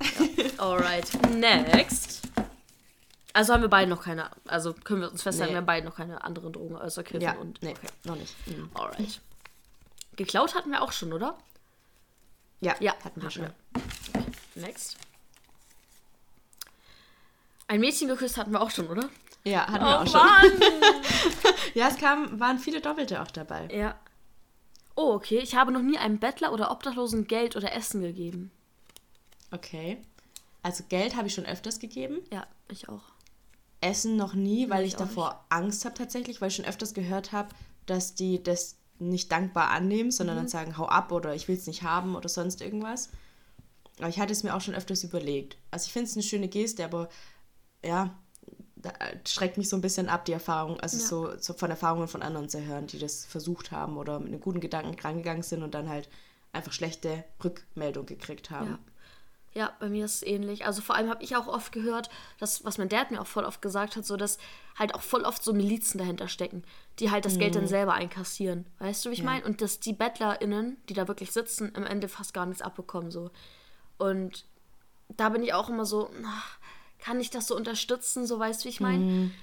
[0.00, 0.44] ja.
[0.58, 2.23] Alright, next.
[3.34, 5.54] Also haben wir beide noch keine, also können wir uns festhalten, nee.
[5.54, 7.60] wir haben beide noch keine anderen Drogen außer Kiffen ja, und.
[7.62, 7.88] Nee, okay.
[8.04, 8.34] noch nicht.
[8.46, 8.70] Mhm.
[8.74, 9.20] Alright.
[10.14, 11.36] Geklaut hatten wir auch schon, oder?
[12.60, 13.42] Ja, ja hatten wir schon.
[13.42, 14.62] Wir.
[14.62, 14.96] Next.
[17.66, 19.10] Ein Mädchen geküsst hatten wir auch schon, oder?
[19.42, 21.52] Ja, hatten oh, wir auch schon.
[21.74, 23.66] ja, es kam, waren viele Doppelte auch dabei.
[23.74, 23.98] Ja.
[24.94, 25.38] Oh, okay.
[25.38, 28.52] Ich habe noch nie einem Bettler oder Obdachlosen Geld oder Essen gegeben.
[29.50, 30.00] Okay.
[30.62, 32.20] Also Geld habe ich schon öfters gegeben.
[32.30, 33.02] Ja, ich auch.
[33.84, 35.44] Essen noch nie, weil ich, ich davor.
[35.50, 37.50] Angst habe tatsächlich, weil ich schon öfters gehört habe,
[37.86, 40.40] dass die das nicht dankbar annehmen, sondern mhm.
[40.40, 43.10] dann sagen, hau ab oder ich will es nicht haben oder sonst irgendwas.
[43.98, 45.58] Aber ich hatte es mir auch schon öfters überlegt.
[45.70, 47.08] Also ich finde es eine schöne Geste, aber
[47.84, 48.18] ja,
[48.76, 48.92] da
[49.26, 51.04] schreckt mich so ein bisschen ab, die Erfahrung, also ja.
[51.04, 54.40] so, so, von Erfahrungen von anderen zu hören, die das versucht haben oder mit einem
[54.40, 56.08] guten Gedanken rangegangen sind und dann halt
[56.52, 58.70] einfach schlechte Rückmeldung gekriegt haben.
[58.70, 58.78] Ja.
[59.56, 60.66] Ja, bei mir ist es ähnlich.
[60.66, 63.44] Also vor allem habe ich auch oft gehört, dass, was mein Dad mir auch voll
[63.44, 64.38] oft gesagt hat, so dass
[64.76, 66.64] halt auch voll oft so Milizen dahinter stecken,
[66.98, 67.38] die halt das mhm.
[67.38, 67.68] Geld dann mhm.
[67.68, 68.66] selber einkassieren.
[68.80, 69.26] Weißt du, wie ich ja.
[69.26, 69.44] meine?
[69.44, 73.12] Und dass die BettlerInnen, die da wirklich sitzen, im Ende fast gar nichts abbekommen.
[73.12, 73.30] so.
[73.96, 74.44] Und
[75.08, 76.58] da bin ich auch immer so, ach,
[76.98, 79.04] kann ich das so unterstützen, so weißt du, wie ich meine?
[79.04, 79.34] Mhm.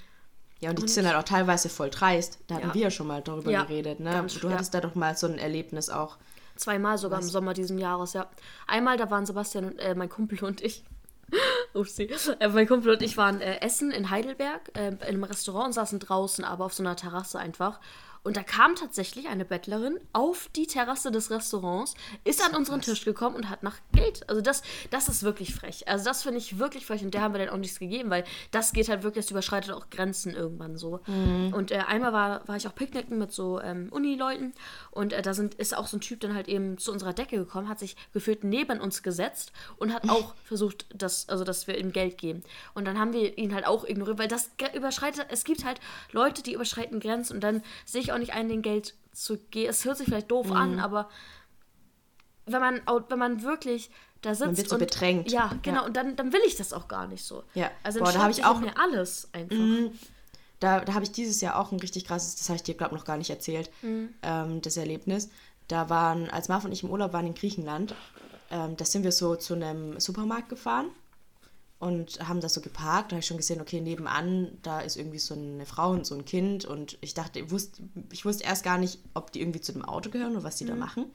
[0.59, 2.39] Ja, und die und, sind halt auch teilweise voll dreist.
[2.47, 2.73] Da hatten ja.
[2.73, 4.25] wir ja schon mal darüber ja, geredet, ne?
[4.41, 6.17] Du hattest da doch mal so ein Erlebnis auch.
[6.61, 7.25] Zweimal sogar Was?
[7.25, 8.27] im Sommer diesen Jahres, ja.
[8.67, 10.83] Einmal, da waren Sebastian und äh, mein Kumpel und ich.
[11.73, 12.03] Upsi.
[12.39, 15.73] Äh, mein Kumpel und ich waren äh, essen in Heidelberg, äh, in einem Restaurant und
[15.73, 17.79] saßen draußen, aber auf so einer Terrasse einfach.
[18.23, 23.03] Und da kam tatsächlich eine Bettlerin auf die Terrasse des Restaurants, ist an unseren Tisch
[23.03, 24.29] gekommen und hat nach Geld.
[24.29, 25.87] Also das, das ist wirklich frech.
[25.87, 28.23] Also das finde ich wirklich frech und der haben wir dann auch nichts gegeben, weil
[28.51, 30.99] das geht halt wirklich, das überschreitet auch Grenzen irgendwann so.
[31.07, 31.51] Mhm.
[31.53, 34.53] Und äh, einmal war, war ich auch picknicken mit so ähm, Uni-Leuten
[34.91, 37.37] und äh, da sind, ist auch so ein Typ dann halt eben zu unserer Decke
[37.37, 41.77] gekommen, hat sich gefühlt neben uns gesetzt und hat auch versucht, dass, also dass wir
[41.77, 42.43] ihm Geld geben.
[42.75, 45.79] Und dann haben wir ihn halt auch ignoriert, weil das überschreitet, es gibt halt
[46.11, 49.69] Leute, die überschreiten Grenzen und dann sehe ich auch nicht ein, den Geld zu geben.
[49.69, 50.53] Es hört sich vielleicht doof mhm.
[50.53, 51.09] an, aber
[52.45, 53.89] wenn man, wenn man wirklich
[54.21, 55.31] da sitzt man wird so und, bedrängt.
[55.31, 55.81] Ja, genau.
[55.81, 55.85] Ja.
[55.87, 57.43] Und dann, dann will ich das auch gar nicht so.
[57.55, 57.71] Ja.
[57.83, 59.55] Also Boah, da habe ich auch mir alles einfach.
[59.55, 59.91] Mhm.
[60.59, 62.93] Da, da habe ich dieses Jahr auch ein richtig krasses, das habe ich dir glaube
[62.93, 64.13] noch gar nicht erzählt, mhm.
[64.21, 65.29] ähm, das Erlebnis.
[65.67, 67.95] Da waren, als Marv und ich im Urlaub waren in Griechenland,
[68.51, 70.91] ähm, da sind wir so zu einem Supermarkt gefahren
[71.81, 73.11] und haben das so geparkt.
[73.11, 76.13] Da habe ich schon gesehen, okay, nebenan, da ist irgendwie so eine Frau und so
[76.13, 76.63] ein Kind.
[76.63, 79.83] Und ich dachte, ich wusste, ich wusste erst gar nicht, ob die irgendwie zu dem
[79.83, 80.69] Auto gehören oder was die mhm.
[80.69, 81.05] da machen.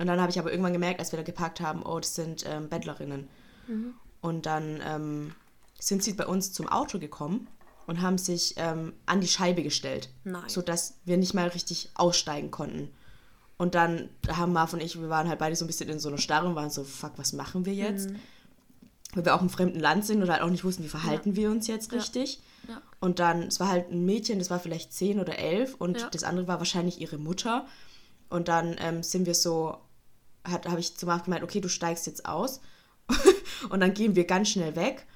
[0.00, 2.44] Und dann habe ich aber irgendwann gemerkt, als wir da geparkt haben, oh, das sind
[2.44, 3.28] ähm, Bettlerinnen.
[3.68, 3.94] Mhm.
[4.20, 5.32] Und dann ähm,
[5.78, 7.46] sind sie bei uns zum Auto gekommen
[7.86, 10.42] und haben sich ähm, an die Scheibe gestellt, Nein.
[10.48, 12.90] sodass wir nicht mal richtig aussteigen konnten.
[13.58, 16.08] Und dann haben Marv und ich, wir waren halt beide so ein bisschen in so
[16.08, 18.10] einer Starre und waren so, fuck, was machen wir jetzt?
[18.10, 18.16] Mhm
[19.14, 21.36] weil wir auch im fremden Land sind und halt auch nicht wussten, wie verhalten ja.
[21.36, 22.40] wir uns jetzt richtig.
[22.68, 22.74] Ja.
[22.74, 22.82] Ja.
[23.00, 26.24] Und dann, es war halt ein Mädchen, das war vielleicht zehn oder elf und das
[26.24, 27.66] andere war wahrscheinlich ihre Mutter.
[28.28, 29.78] Und dann ähm, sind wir so,
[30.46, 32.60] habe ich zu Marc gemeint, okay, du steigst jetzt aus.
[33.70, 35.06] und dann gehen wir ganz schnell weg.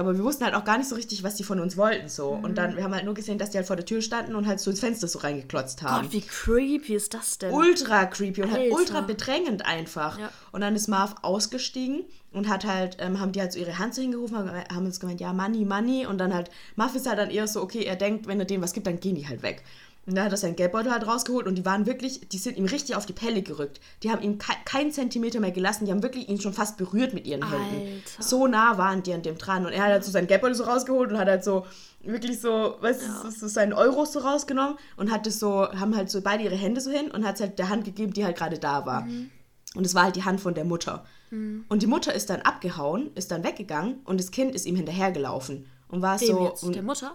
[0.00, 2.08] Aber wir wussten halt auch gar nicht so richtig, was die von uns wollten.
[2.08, 2.34] so.
[2.34, 2.44] Mhm.
[2.44, 4.46] Und dann, wir haben halt nur gesehen, dass die halt vor der Tür standen und
[4.46, 6.04] halt so ins Fenster so reingeklotzt haben.
[6.04, 7.52] Gott, wie creepy ist das denn?
[7.52, 10.18] Ultra creepy und halt ultra bedrängend einfach.
[10.18, 10.30] Ja.
[10.52, 13.94] Und dann ist Marv ausgestiegen und hat halt, ähm, haben die halt so ihre Hand
[13.94, 16.06] so hingerufen, haben, haben uns gemeint, ja, Money, Money.
[16.06, 18.62] Und dann halt, Marv ist halt dann eher so, okay, er denkt, wenn er denen
[18.62, 19.62] was gibt, dann gehen die halt weg.
[20.10, 22.64] Und dann hat er seinen Geldbeutel halt rausgeholt und die waren wirklich, die sind ihm
[22.64, 23.80] richtig auf die Pelle gerückt.
[24.02, 27.14] Die haben ihn ke keinen Zentimeter mehr gelassen, die haben wirklich ihn schon fast berührt
[27.14, 28.02] mit ihren Händen.
[28.04, 28.22] Alter.
[28.22, 29.66] So nah waren die an dem dran.
[29.66, 31.64] Und er hat halt so seinen Geldbeutel so rausgeholt und hat halt so
[32.02, 33.30] wirklich so, weißt du, ja.
[33.30, 36.80] so seinen Euros so rausgenommen und hat das so, haben halt so beide ihre Hände
[36.80, 39.02] so hin und hat es halt der Hand gegeben, die halt gerade da war.
[39.02, 39.30] Mhm.
[39.76, 41.04] Und es war halt die Hand von der Mutter.
[41.30, 41.66] Mhm.
[41.68, 45.66] Und die Mutter ist dann abgehauen, ist dann weggegangen und das Kind ist ihm hinterhergelaufen.
[45.86, 46.44] Und war Dem so.
[46.46, 46.64] Jetzt?
[46.64, 47.14] Und, der Mutter?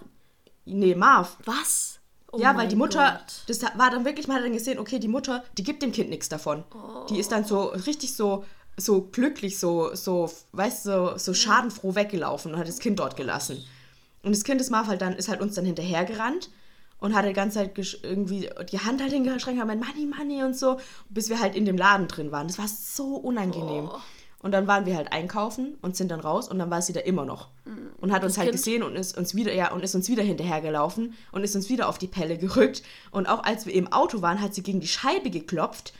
[0.63, 1.37] Nee, Marv.
[1.43, 1.99] Was?
[2.35, 3.43] Oh ja, weil die Mutter, Gott.
[3.47, 6.09] das war dann wirklich, man hat dann gesehen, okay, die Mutter, die gibt dem Kind
[6.09, 6.63] nichts davon.
[6.73, 7.05] Oh.
[7.07, 8.43] Die ist dann so richtig so,
[8.77, 13.15] so glücklich, so, so, weißt du, so, so schadenfroh weggelaufen und hat das Kind dort
[13.15, 13.63] gelassen.
[14.23, 16.49] Und das Kind ist Marv halt dann, ist halt uns dann hinterhergerannt
[16.99, 20.77] und hat die ganze Zeit irgendwie die Hand halt hingeschränkt, haben Money, Money und so,
[21.09, 22.47] bis wir halt in dem Laden drin waren.
[22.47, 23.89] Das war so unangenehm.
[23.91, 23.99] Oh.
[24.45, 26.99] Und dann waren wir halt einkaufen und sind dann raus und dann war sie da
[26.99, 27.49] immer noch.
[27.65, 27.89] Mhm.
[27.97, 28.59] Und hat das uns halt kind?
[28.59, 31.89] gesehen und ist uns wieder, ja, und ist uns wieder hinterhergelaufen und ist uns wieder
[31.89, 32.83] auf die Pelle gerückt.
[33.09, 35.93] Und auch als wir im Auto waren, hat sie gegen die Scheibe geklopft,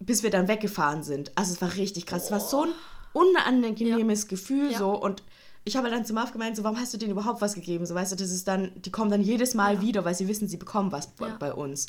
[0.00, 1.32] bis wir dann weggefahren sind.
[1.34, 2.24] Also es war richtig krass.
[2.24, 2.26] Oh.
[2.26, 2.72] Es war so ein
[3.14, 4.28] unangenehmes ja.
[4.28, 4.78] Gefühl ja.
[4.78, 5.22] so und
[5.64, 7.86] ich habe dann zu Marv gemeint, so, warum hast du denen überhaupt was gegeben?
[7.86, 9.80] So, weißt du, das ist dann, die kommen dann jedes Mal ja.
[9.80, 11.86] wieder, weil sie wissen, sie bekommen was bei uns.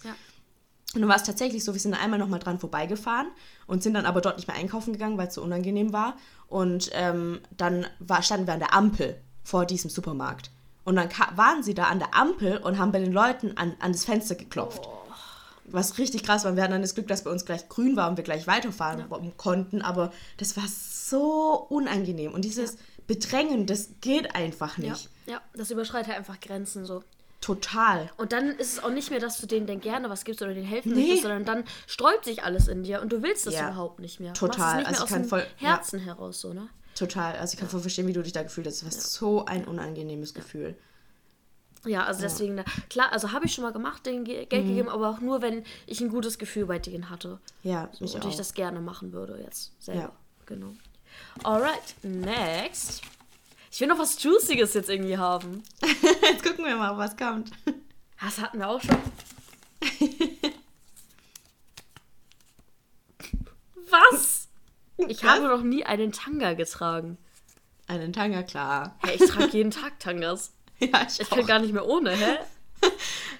[0.96, 3.28] Und dann war es tatsächlich so, wir sind einmal nochmal dran vorbeigefahren
[3.68, 6.18] und sind dann aber dort nicht mehr einkaufen gegangen, weil es so unangenehm war.
[6.48, 10.50] Und ähm, dann war, standen wir an der Ampel vor diesem Supermarkt.
[10.86, 13.92] Und dann waren sie da an der Ampel und haben bei den Leuten an, an
[13.92, 14.82] das Fenster geklopft.
[14.88, 14.96] Oh.
[15.66, 16.56] Was richtig krass war.
[16.56, 19.06] Wir hatten dann das Glück, dass bei uns gleich grün war und wir gleich weiterfahren
[19.08, 19.32] ja.
[19.38, 19.84] konnten.
[19.84, 22.34] Aber das war so unangenehm.
[22.34, 22.80] Und dieses ja.
[23.06, 25.10] Bedrängen, das geht einfach nicht.
[25.28, 25.42] Ja, ja.
[25.54, 27.04] das überschreitet einfach Grenzen so.
[27.42, 28.12] Total.
[28.18, 30.54] Und dann ist es auch nicht mehr, dass du denen denn gerne was gibst oder
[30.54, 31.02] denen helfen nee.
[31.02, 33.70] möchtest, sondern dann sträubt sich alles in dir und du willst das ja.
[33.70, 34.34] überhaupt nicht mehr.
[34.34, 34.78] Total.
[34.78, 36.06] Nicht also mehr ich kann voll Herzen ja.
[36.08, 36.68] heraus so, ne?
[36.96, 37.38] Total.
[37.38, 38.84] Also ich kann voll verstehen, wie du dich da gefühlt hast.
[38.84, 40.76] Das war so ein unangenehmes Gefühl.
[41.86, 44.68] Ja, also deswegen, klar, also habe ich schon mal gemacht, denen Geld mhm.
[44.68, 47.40] gegeben, aber auch nur, wenn ich ein gutes Gefühl bei denen hatte.
[47.64, 48.30] Ja, so, mich Und auch.
[48.30, 50.02] ich das gerne machen würde jetzt selber.
[50.02, 50.12] Ja.
[50.46, 50.74] Genau.
[51.44, 53.02] Alright, next.
[53.72, 55.64] Ich will noch was Juiciges jetzt irgendwie haben.
[56.22, 57.52] jetzt gucken wir mal, was kommt.
[58.20, 58.98] Das hatten wir auch schon.
[63.90, 64.48] was?
[65.08, 65.30] Ich was?
[65.30, 67.18] habe noch nie einen Tanga getragen.
[67.88, 68.98] Einen Tanga, klar.
[69.00, 70.54] Hey, ich trage jeden Tag Tangas.
[70.80, 72.38] Ja, ich, ich kann gar nicht mehr ohne, hä?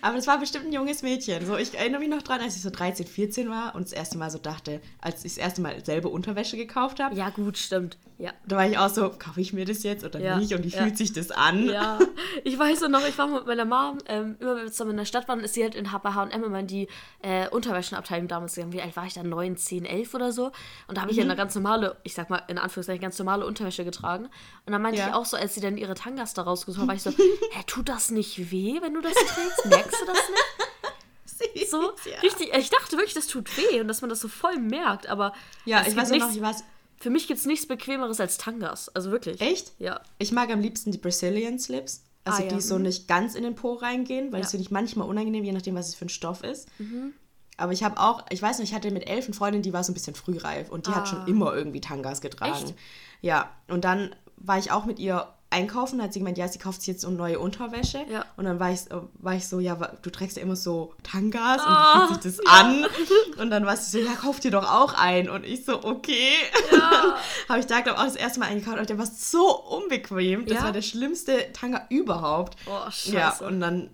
[0.02, 1.46] Aber das war bestimmt ein junges Mädchen.
[1.46, 4.18] So, ich erinnere mich noch dran, als ich so 13, 14 war und das erste
[4.18, 7.16] Mal so dachte, als ich das erste Mal selber Unterwäsche gekauft habe.
[7.16, 7.98] Ja, gut, stimmt.
[8.20, 8.34] Ja.
[8.46, 10.38] Da war ich auch so, kaufe ich mir das jetzt oder ja.
[10.38, 10.54] nicht?
[10.54, 10.84] Und wie ja.
[10.84, 11.70] fühlt sich das an?
[11.70, 12.00] Ja,
[12.44, 15.06] ich weiß noch, ich war mit meiner Mom, ähm, immer wenn wir zusammen in der
[15.06, 16.90] Stadt waren, ist sie halt in H&M immer in die
[17.22, 18.74] äh, Unterwäschenabteilung damals gegangen.
[18.74, 19.24] Wie alt war ich da?
[19.24, 20.52] 9, 10, 11 oder so?
[20.88, 21.24] Und da habe ich mhm.
[21.24, 24.26] ja eine ganz normale, ich sag mal in Anführungszeichen, ganz normale Unterwäsche getragen.
[24.66, 25.08] Und dann meinte ja.
[25.08, 27.12] ich auch so, als sie dann ihre Tangas da rausgesucht haben, war ich so,
[27.52, 29.89] hä, tut das nicht weh, wenn du das trägst?
[29.90, 31.70] Merkst du das nicht?
[31.70, 32.20] so ja.
[32.22, 32.52] richtig.
[32.58, 35.34] Ich dachte wirklich, das tut weh und dass man das so voll merkt, aber.
[35.66, 36.64] Ja, ich weiß nichts, noch, ich weiß.
[36.98, 38.90] Für mich gibt es nichts Bequemeres als Tangas.
[38.90, 39.40] Also wirklich.
[39.40, 39.72] Echt?
[39.80, 40.02] Ja.
[40.18, 42.04] Ich mag am liebsten die Brazilian Slips.
[42.26, 42.62] Also ah, die ja.
[42.62, 42.84] so mhm.
[42.84, 44.44] nicht ganz in den Po reingehen, weil ja.
[44.44, 46.68] das finde ich manchmal unangenehm, je nachdem, was es für ein Stoff ist.
[46.78, 47.14] Mhm.
[47.56, 49.84] Aber ich habe auch, ich weiß nicht, ich hatte mit elf eine Freundin, die war
[49.84, 50.96] so ein bisschen frühreif und die ah.
[50.96, 52.54] hat schon immer irgendwie Tangas getragen.
[52.54, 52.76] Echt?
[53.22, 56.82] Ja, und dann war ich auch mit ihr einkaufen, hat sie gemeint, ja, sie kauft
[56.82, 58.06] sich jetzt so neue Unterwäsche.
[58.10, 58.26] Ja.
[58.38, 58.82] Und dann war ich,
[59.14, 62.38] war ich so, ja, du trägst ja immer so Tangas oh, und ah, fühlt sich
[62.38, 62.52] das ja.
[62.52, 62.86] an.
[63.40, 65.30] Und dann war sie so, ja, kauf dir doch auch ein.
[65.30, 66.34] Und ich so, okay.
[66.72, 67.18] Ja.
[67.50, 70.46] habe ich da, glaube ich, auch das erste Mal eingekauft und der war so unbequem.
[70.46, 72.58] Das war der schlimmste Tanga überhaupt.
[72.68, 73.12] Oh, scheiße.
[73.12, 73.90] Ja, und dann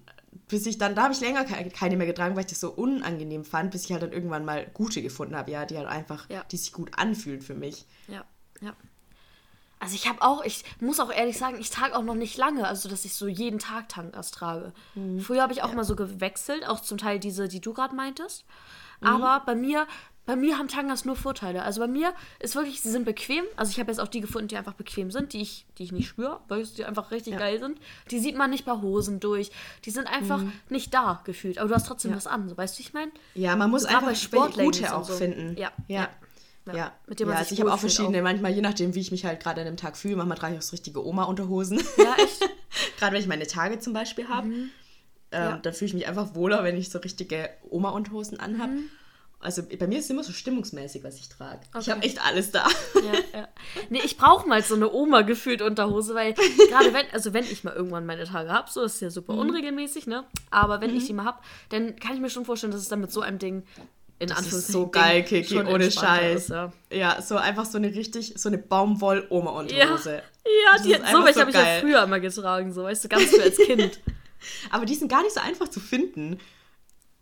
[0.48, 3.44] bis ich dann, da habe ich länger keine mehr getragen, weil ich das so unangenehm
[3.44, 6.44] fand, bis ich halt dann irgendwann mal gute gefunden habe, ja, die halt einfach, ja.
[6.52, 7.86] die sich gut anfühlen für mich.
[8.08, 8.26] Ja,
[8.62, 8.76] ja.
[9.86, 12.68] Also ich habe auch, ich muss auch ehrlich sagen, ich trage auch noch nicht lange,
[12.68, 14.74] also dass ich so jeden Tag Tangas trage.
[14.96, 15.20] Mhm.
[15.20, 15.76] Früher habe ich auch ja.
[15.76, 18.46] mal so gewechselt, auch zum Teil diese, die du gerade meintest.
[19.02, 19.08] Mhm.
[19.08, 19.86] Aber bei mir,
[20.26, 21.62] bei mir haben Tangas nur Vorteile.
[21.62, 23.44] Also bei mir ist wirklich, sie sind bequem.
[23.58, 25.92] Also ich habe jetzt auch die gefunden, die einfach bequem sind, die ich, die ich
[25.92, 27.40] nicht spüre, weil sie einfach richtig ja.
[27.40, 27.80] geil sind.
[28.10, 29.52] Die sieht man nicht bei Hosen durch.
[29.86, 30.52] Die sind einfach mhm.
[30.70, 31.60] nicht da gefühlt.
[31.60, 32.18] Aber du hast trotzdem ja.
[32.18, 33.12] was an, so weißt du, ich meine?
[33.36, 35.14] Ja, man muss einfach Sportgute auch so.
[35.14, 35.56] finden.
[35.58, 36.02] Ja, ja.
[36.02, 36.10] Ja,
[36.74, 36.92] ja.
[37.08, 38.24] mit dem man ja, also ich habe auch verschiedene, auch.
[38.24, 40.16] manchmal je nachdem, wie ich mich halt gerade an dem Tag fühle.
[40.16, 41.80] Manchmal trage ich auch so richtige Oma-Unterhosen.
[41.98, 42.50] Ja, echt?
[42.98, 44.48] gerade wenn ich meine Tage zum Beispiel habe.
[44.48, 44.70] Mhm.
[45.32, 45.58] Ähm, ja.
[45.58, 48.74] Dann fühle ich mich einfach wohler, wenn ich so richtige Oma-Unterhosen anhabe.
[48.74, 48.90] Mhm.
[49.40, 51.60] Also bei mir ist es immer so stimmungsmäßig, was ich trage.
[51.70, 51.80] Okay.
[51.82, 52.68] Ich habe echt alles da.
[52.96, 53.48] Ja, ja.
[53.90, 56.34] Nee, ich brauche mal so eine Oma gefühlt Unterhose, weil
[56.70, 59.40] gerade wenn, also wenn ich mal irgendwann meine Tage habe, so ist ja super mhm.
[59.40, 60.24] unregelmäßig, ne?
[60.50, 60.98] Aber wenn mhm.
[60.98, 61.40] ich die mal habe,
[61.70, 63.64] dann kann ich mir schon vorstellen, dass es dann mit so einem Ding
[64.18, 66.44] in das ist so geil, Kiki, ohne Scheiß.
[66.44, 66.72] Ist, ja.
[66.90, 67.22] ja.
[67.22, 70.14] so einfach so eine richtig, so eine Baumwoll-Oma-Unterhose.
[70.14, 73.10] Ja, ja die, so welche so habe ich ja früher immer getragen, so, weißt du,
[73.10, 74.00] ganz früh als Kind.
[74.70, 76.40] Aber die sind gar nicht so einfach zu finden.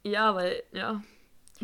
[0.04, 1.02] Ja, weil, ja.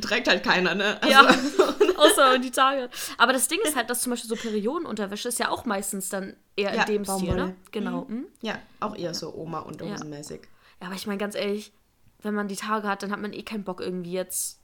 [0.01, 0.97] Trägt halt keiner, ne?
[1.01, 1.27] Also, ja,
[1.97, 2.89] außer die Tage.
[3.17, 6.35] Aber das Ding ist halt, dass zum Beispiel so Periodenunterwäsche ist ja auch meistens dann
[6.55, 7.31] eher ja, in dem Baumwolle.
[7.31, 7.55] Stil, ne?
[7.71, 8.05] Genau.
[8.07, 8.27] Mhm.
[8.41, 10.41] Ja, auch eher so Oma-Unterhosenmäßig.
[10.41, 10.47] Ja.
[10.81, 11.73] ja, aber ich meine ganz ehrlich,
[12.21, 14.58] wenn man die Tage hat, dann hat man eh keinen Bock irgendwie jetzt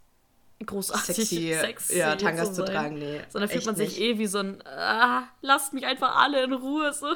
[0.64, 2.98] großartig sexy, sexy ja, Tangas zu, zu tragen.
[2.98, 4.02] Nee, Sondern fühlt man sich nicht.
[4.02, 6.94] eh wie so ein, ah, lasst mich einfach alle in Ruhe.
[6.94, 7.14] So.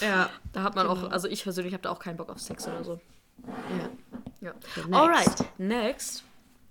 [0.00, 0.30] Ja.
[0.52, 1.06] Da hat man genau.
[1.06, 3.00] auch, also ich persönlich habe da auch keinen Bock auf Sex oder so.
[4.40, 4.48] Ja.
[4.48, 4.54] ja.
[4.76, 4.92] Next.
[4.92, 6.24] Alright, next.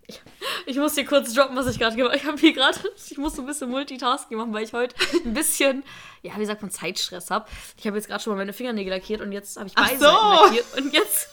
[0.07, 0.21] Ich,
[0.65, 2.19] ich, muss hier kurz droppen, was ich gerade gemacht habe.
[2.19, 2.79] Ich habe hier gerade,
[3.11, 5.83] ich muss so ein bisschen Multitasking machen, weil ich heute ein bisschen,
[6.23, 7.47] ja, wie sagt man, Zeitstress habe.
[7.77, 10.05] Ich habe jetzt gerade schon mal meine Fingernägel lackiert und jetzt habe ich beide so.
[10.05, 11.29] Lackiert und jetzt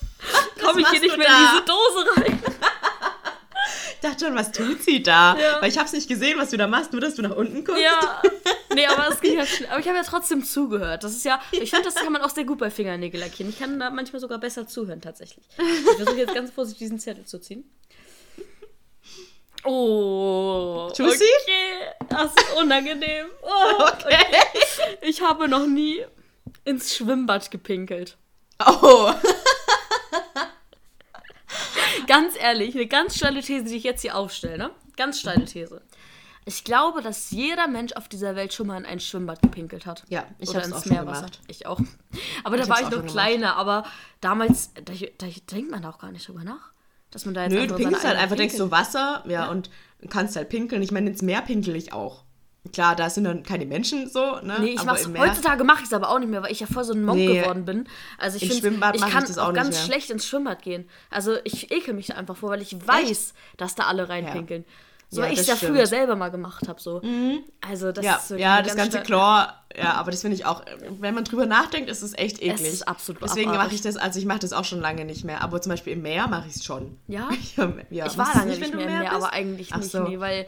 [0.62, 1.38] komme ich hier nicht mehr da?
[1.38, 2.42] in diese Dose rein.
[3.94, 5.36] Ich dachte schon, was tut sie da?
[5.38, 5.60] Ja.
[5.60, 7.64] Weil ich habe es nicht gesehen, was du da machst, nur dass du nach unten
[7.64, 7.82] guckst.
[7.82, 8.22] Ja.
[8.74, 9.70] Nee, aber es ging halt schnell.
[9.70, 11.04] Aber ich habe ja trotzdem zugehört.
[11.04, 13.50] Das ist ja, ich finde, das kann man auch sehr gut bei Fingernägel lackieren.
[13.50, 15.44] Ich kann da manchmal sogar besser zuhören, tatsächlich.
[15.58, 17.64] Ich versuche jetzt ganz vorsichtig diesen Zettel zu ziehen.
[19.64, 20.90] Oh.
[20.94, 21.24] Juicy?
[21.42, 22.06] Okay.
[22.08, 23.26] Das ist unangenehm.
[23.42, 24.16] Oh, okay.
[24.16, 24.98] okay.
[25.02, 26.04] Ich habe noch nie
[26.64, 28.16] ins Schwimmbad gepinkelt.
[28.64, 29.12] Oh.
[32.06, 34.70] Ganz ehrlich, eine ganz steile These, die ich jetzt hier aufstelle, ne?
[34.96, 35.82] Ganz steile These.
[36.48, 40.04] Ich glaube, dass jeder Mensch auf dieser Welt schon mal in ein Schwimmbad gepinkelt hat.
[40.08, 41.22] Ja, ich habe es auch Meerwasser.
[41.22, 41.40] Gemacht.
[41.48, 41.80] Ich auch.
[42.44, 43.56] Aber ich da war ich noch kleiner.
[43.56, 43.84] Aber
[44.20, 46.70] damals, da, da, denkt man da auch gar nicht drüber nach.
[47.10, 49.70] Dass man da jetzt Nö, du pinkelst halt einfach, denkst so Wasser, ja, ja, und
[50.08, 50.82] kannst halt pinkeln.
[50.82, 52.22] Ich meine, ins Meer pinkel ich auch.
[52.72, 54.56] Klar, da sind dann keine Menschen so, ne?
[54.60, 56.66] Nee, ich aber mach's, heutzutage mache ich es aber auch nicht mehr, weil ich ja
[56.66, 57.40] voll so ein Monk nee.
[57.40, 57.88] geworden bin.
[58.18, 60.88] Also ich finde, ich kann ich auch, auch ganz schlecht ins Schwimmbad gehen.
[61.10, 63.34] Also ich ekel mich da einfach vor, weil ich weiß, Echt?
[63.56, 64.62] dass da alle reinpinkeln.
[64.62, 64.72] Ja.
[65.08, 65.76] So, ja, weil ich es ja stimmt.
[65.76, 66.80] früher selber mal gemacht habe.
[66.80, 67.00] So.
[67.00, 67.44] Mhm.
[67.60, 70.62] Also das ja, ist so ja das ganze Chlor, ja, aber das finde ich auch,
[70.98, 72.66] wenn man drüber nachdenkt, ist es echt eklig.
[72.66, 75.24] Es ist absolut Deswegen mache ich das, also ich mache das auch schon lange nicht
[75.24, 75.42] mehr.
[75.42, 76.98] Aber zum Beispiel im Meer mache ich es schon.
[77.06, 77.28] Ja?
[77.90, 78.06] ja?
[78.06, 80.00] Ich war lange nicht, nicht mehr im Meer, aber eigentlich Ach nicht, so.
[80.00, 80.46] nee, weil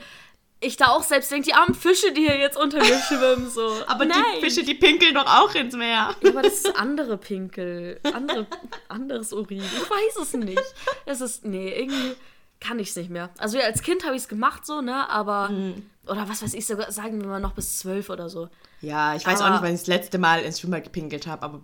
[0.61, 3.71] ich da auch selbst denke, die armen Fische, die hier jetzt unter mir schwimmen, so.
[3.87, 4.23] aber Nein.
[4.37, 6.15] die Fische, die pinkeln doch auch ins Meer.
[6.21, 8.01] Ja, aber das ist andere Pinkel.
[8.03, 8.47] Andere,
[8.89, 9.63] anderes Urin.
[9.63, 10.75] Ich weiß es nicht.
[11.07, 12.17] Es ist, nee, irgendwie
[12.61, 13.31] kann ich es nicht mehr.
[13.39, 15.87] Also ja, als Kind habe ich es gemacht so, ne, aber, mhm.
[16.07, 18.49] oder was weiß ich, sogar, sagen wir mal noch bis zwölf oder so.
[18.81, 21.43] Ja, ich weiß aber, auch nicht, wann ich das letzte Mal ins Schwimmbad gepinkelt habe,
[21.43, 21.61] aber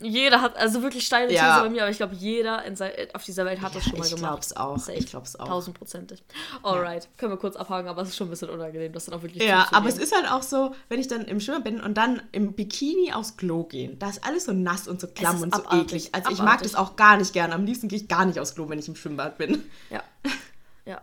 [0.00, 1.62] jeder hat, also wirklich steile These ja.
[1.62, 2.76] bei mir, aber ich glaube, jeder in
[3.14, 4.32] auf dieser Welt hat das schon mal ich gemacht.
[4.32, 4.78] Glaub's auch.
[4.78, 4.98] Safe.
[4.98, 5.48] Ich glaub's auch.
[5.48, 6.22] Tausendprozentig.
[6.62, 7.10] Alright, ja.
[7.16, 9.42] können wir kurz abhaken, aber es ist schon ein bisschen unangenehm, das dann auch wirklich
[9.42, 12.20] Ja, aber es ist halt auch so, wenn ich dann im Schwimmer bin und dann
[12.32, 15.62] im Bikini aufs Klo gehen, da ist alles so nass und so klamm und so
[15.62, 16.10] eklig.
[16.12, 16.32] Also abartig.
[16.32, 17.52] ich mag das auch gar nicht gern.
[17.52, 19.64] Am liebsten gehe ich gar nicht aufs Klo, wenn ich im Schwimmbad bin.
[19.90, 20.02] Ja.
[20.84, 21.00] Ja.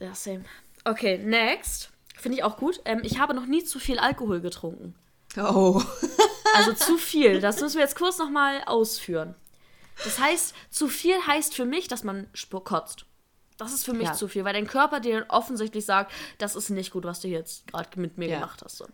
[0.00, 0.44] Ja, same.
[0.84, 1.90] Okay, next.
[2.16, 2.80] Finde ich auch gut.
[2.84, 4.94] Ähm, ich habe noch nie zu viel Alkohol getrunken.
[5.36, 5.80] Oh.
[6.54, 7.40] Also zu viel.
[7.40, 9.34] Das müssen wir jetzt kurz nochmal ausführen.
[10.04, 12.28] Das heißt, zu viel heißt für mich, dass man
[12.64, 13.06] kotzt.
[13.58, 14.12] Das ist für mich ja.
[14.12, 17.68] zu viel, weil dein Körper dir offensichtlich sagt, das ist nicht gut, was du jetzt
[17.68, 18.36] gerade mit mir ja.
[18.36, 18.78] gemacht hast.
[18.78, 18.86] So.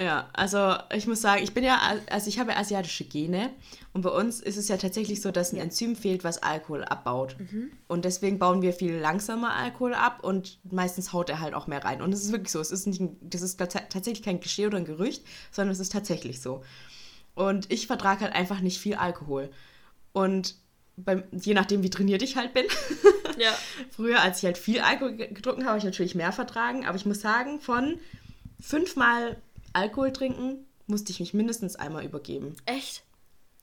[0.00, 3.50] Ja, also ich muss sagen, ich bin ja, also ich habe asiatische Gene
[3.92, 7.36] und bei uns ist es ja tatsächlich so, dass ein Enzym fehlt, was Alkohol abbaut.
[7.38, 7.72] Mhm.
[7.88, 11.84] Und deswegen bauen wir viel langsamer Alkohol ab und meistens haut er halt auch mehr
[11.84, 12.00] rein.
[12.00, 14.84] Und es ist wirklich so, es ist nicht, das ist tatsächlich kein Klischee oder ein
[14.84, 16.62] Gerücht, sondern es ist tatsächlich so.
[17.38, 19.48] Und ich vertrage halt einfach nicht viel Alkohol.
[20.12, 20.56] Und
[20.96, 22.64] beim, je nachdem, wie trainiert ich halt bin.
[23.38, 23.52] ja.
[23.90, 26.84] Früher, als ich halt viel Alkohol getrunken habe, habe ich natürlich mehr vertragen.
[26.84, 28.00] Aber ich muss sagen, von
[28.58, 29.36] fünfmal
[29.72, 32.56] Alkohol trinken, musste ich mich mindestens einmal übergeben.
[32.66, 33.04] Echt?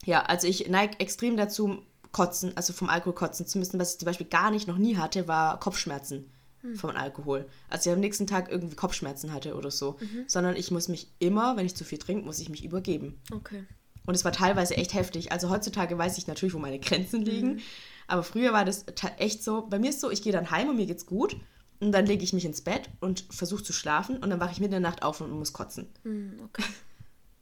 [0.06, 3.78] Ja, also ich neige extrem dazu, kotzen, also vom Alkohol kotzen zu müssen.
[3.78, 6.32] Was ich zum Beispiel gar nicht noch nie hatte, war Kopfschmerzen
[6.66, 6.76] hm.
[6.76, 7.46] vom Alkohol.
[7.70, 9.98] Also ich am nächsten Tag irgendwie Kopfschmerzen hatte oder so.
[10.00, 10.26] Mhm.
[10.28, 13.20] Sondern ich muss mich immer, wenn ich zu viel trinke, muss ich mich übergeben.
[13.32, 13.64] Okay.
[14.06, 15.32] Und es war teilweise echt heftig.
[15.32, 17.54] Also heutzutage weiß ich natürlich, wo meine Grenzen liegen.
[17.56, 17.62] Mhm.
[18.08, 18.86] Aber früher war das
[19.18, 19.68] echt so.
[19.68, 21.36] Bei mir ist so, ich gehe dann heim und mir geht's gut.
[21.80, 24.60] Und dann lege ich mich ins Bett und versuche zu schlafen und dann wache ich
[24.60, 25.88] mitten in der Nacht auf und muss kotzen.
[26.04, 26.64] Mm, okay.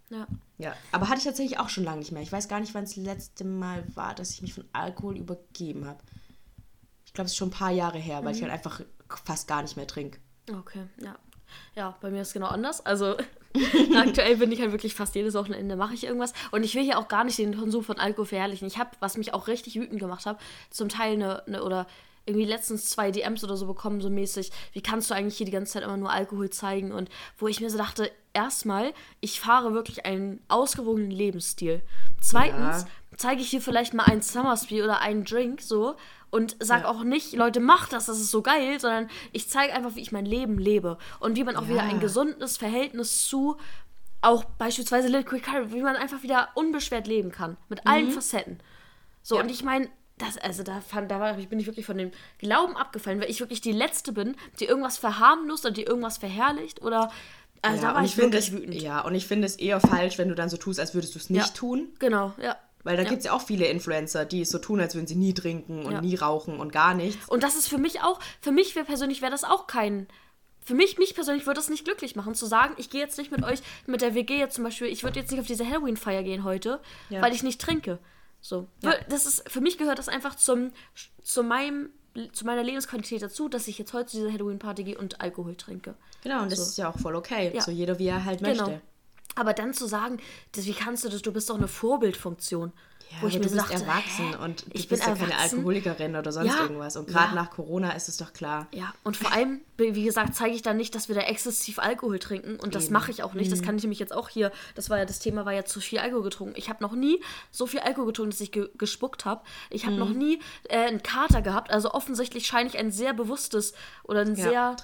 [0.10, 0.28] Ja.
[0.58, 2.22] Ja, aber hatte ich tatsächlich auch schon lange nicht mehr.
[2.22, 5.18] Ich weiß gar nicht, wann es das letzte Mal war, dass ich mich von Alkohol
[5.18, 6.00] übergeben habe.
[7.06, 8.38] Ich glaube, es ist schon ein paar Jahre her, weil mhm.
[8.38, 8.82] ich halt einfach
[9.18, 10.20] fast gar nicht mehr trinke.
[10.50, 11.16] Okay, ja.
[11.76, 12.86] Ja, bei mir ist es genau anders.
[12.86, 13.16] Also
[13.96, 16.34] aktuell bin ich halt wirklich fast jedes Wochenende mache ich irgendwas.
[16.52, 18.68] Und ich will hier auch gar nicht den Konsum von Alkohol verherrlichen.
[18.68, 20.40] Ich habe, was mich auch richtig wütend gemacht hat,
[20.70, 21.88] zum Teil eine, eine oder
[22.26, 25.52] irgendwie letztens zwei DMs oder so bekommen, so mäßig, wie kannst du eigentlich hier die
[25.52, 26.92] ganze Zeit immer nur Alkohol zeigen?
[26.94, 31.82] Und wo ich mir so dachte, erstmal, ich fahre wirklich einen ausgewogenen Lebensstil.
[32.22, 33.18] Zweitens, ja.
[33.18, 35.96] zeige ich hier vielleicht mal ein Summersby oder einen Drink so
[36.34, 36.90] und sag ja.
[36.90, 40.12] auch nicht, Leute, macht das, das ist so geil, sondern ich zeige einfach, wie ich
[40.12, 41.70] mein Leben lebe und wie man auch ja.
[41.70, 43.58] wieder ein gesundes Verhältnis zu
[44.22, 47.56] auch beispielsweise Little Quick Curry, wie man einfach wieder unbeschwert leben kann.
[47.70, 48.14] Mit allen mhm.
[48.14, 48.60] Facetten.
[49.22, 52.10] So, und ich meine, das, also da, fand, da war, bin ich wirklich von dem
[52.40, 56.82] Glauben abgefallen, weil ich wirklich die Letzte bin, die irgendwas verharmlost und die irgendwas verherrlicht
[56.82, 57.12] oder.
[57.62, 58.82] Also ja, da war ich, ich wirklich es, wütend.
[58.82, 61.20] Ja, und ich finde es eher falsch, wenn du dann so tust, als würdest du
[61.20, 61.90] es nicht ja, tun.
[62.00, 62.58] Genau, ja.
[62.84, 63.10] Weil da ja.
[63.10, 65.86] gibt es ja auch viele Influencer, die es so tun, als würden sie nie trinken
[65.86, 66.02] und ja.
[66.02, 67.30] nie rauchen und gar nichts.
[67.30, 70.08] Und das ist für mich auch, für mich wär persönlich wäre das auch kein.
[70.60, 73.32] Für mich, mich persönlich würde das nicht glücklich machen, zu sagen, ich gehe jetzt nicht
[73.32, 76.24] mit euch, mit der WG jetzt zum Beispiel, ich würde jetzt nicht auf diese Halloween-Feier
[76.24, 76.80] gehen heute,
[77.10, 77.22] ja.
[77.22, 78.00] weil ich nicht trinke.
[78.40, 78.68] So.
[78.82, 80.72] Das ist, für mich gehört das einfach zum,
[81.22, 81.90] zu meinem
[82.32, 85.96] zu meiner Lebensqualität dazu, dass ich jetzt heute zu dieser Halloween-Party gehe und Alkohol trinke.
[86.22, 86.66] Genau, und das so.
[86.66, 87.52] ist ja auch voll okay.
[87.54, 87.62] Ja.
[87.62, 88.80] So jeder, wie er halt genau.
[89.36, 90.18] Aber dann zu sagen,
[90.54, 92.72] das, wie kannst du das, du bist doch eine Vorbildfunktion.
[93.14, 94.44] Ja, wo ich mir du bist dachte, erwachsen hä?
[94.44, 96.96] und ich bist ja keine Alkoholikerin oder sonst ja, irgendwas.
[96.98, 97.42] Und gerade ja.
[97.42, 98.68] nach Corona ist es doch klar.
[98.72, 102.18] Ja, und vor allem, wie gesagt, zeige ich dann nicht, dass wir da exzessiv Alkohol
[102.18, 102.56] trinken.
[102.56, 103.48] Und das mache ich auch nicht.
[103.48, 103.52] Mhm.
[103.52, 105.80] Das kann ich nämlich jetzt auch hier, das war ja das Thema, war ja zu
[105.80, 106.56] viel Alkohol getrunken.
[106.58, 109.42] Ich habe noch nie so viel Alkohol getrunken, dass ich ge gespuckt habe.
[109.70, 110.00] Ich habe mhm.
[110.00, 110.40] noch nie
[110.70, 111.72] äh, einen Kater gehabt.
[111.72, 114.76] Also offensichtlich scheine ich ein sehr bewusstes oder ein sehr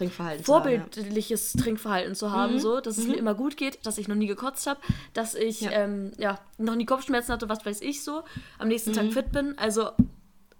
[0.43, 2.55] vorbildliches haben, Trinkverhalten zu haben.
[2.55, 2.59] Mhm.
[2.59, 3.19] So, dass es mir mhm.
[3.19, 4.80] immer gut geht, dass ich noch nie gekotzt habe,
[5.13, 8.18] dass ich ähm, ja, noch nie Kopfschmerzen hatte, was weiß ich so
[8.57, 8.95] am nächsten mhm.
[8.95, 9.57] Tag fit bin.
[9.57, 9.91] Also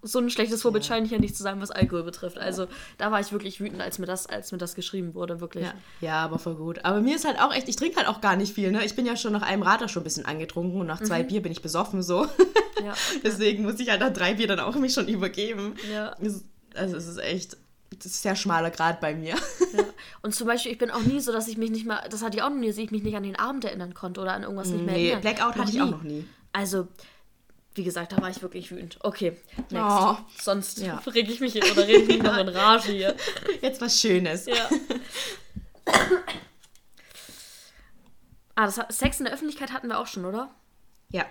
[0.02, 0.90] so ein schlechtes Vorbild ja.
[0.90, 2.38] scheine ich ja nicht zu sein, was Alkohol betrifft.
[2.38, 5.66] Also da war ich wirklich wütend, als mir das, als mir das geschrieben wurde, wirklich.
[5.66, 5.74] Ja.
[6.00, 6.86] ja aber voll gut.
[6.86, 8.86] Aber mir ist halt auch echt, ich trinke halt auch gar nicht viel, ne?
[8.86, 11.28] Ich bin ja schon nach einem Radler schon ein bisschen angetrunken und nach zwei mhm.
[11.28, 12.26] Bier bin ich besoffen so.
[12.84, 12.94] Ja.
[13.24, 15.76] Deswegen muss ich halt nach drei Bier dann auch mich schon übergeben.
[15.92, 16.16] Ja.
[16.76, 17.58] Also es ist echt,
[17.90, 19.36] das ist sehr schmaler Grad bei mir.
[19.74, 19.84] Ja.
[20.22, 22.38] Und zum Beispiel, ich bin auch nie so, dass ich mich nicht mehr, das hatte
[22.38, 24.44] ich auch noch nie, dass ich mich nicht an den Abend erinnern konnte oder an
[24.44, 25.22] irgendwas nicht mehr nee, erinnern.
[25.22, 26.26] Blackout noch hatte ich auch noch nie.
[26.54, 26.88] Also,
[27.76, 28.98] wie gesagt, da war ich wirklich wütend.
[29.02, 29.38] Okay,
[29.70, 29.74] next.
[29.74, 30.96] Oh, Sonst ja.
[31.08, 33.16] reg ich mich hier oder rede ich mich noch in Rage hier.
[33.62, 34.46] Jetzt was Schönes.
[34.46, 34.70] Ja.
[38.56, 40.54] ah, das hat, Sex in der Öffentlichkeit hatten wir auch schon, oder?
[41.10, 41.26] Ja.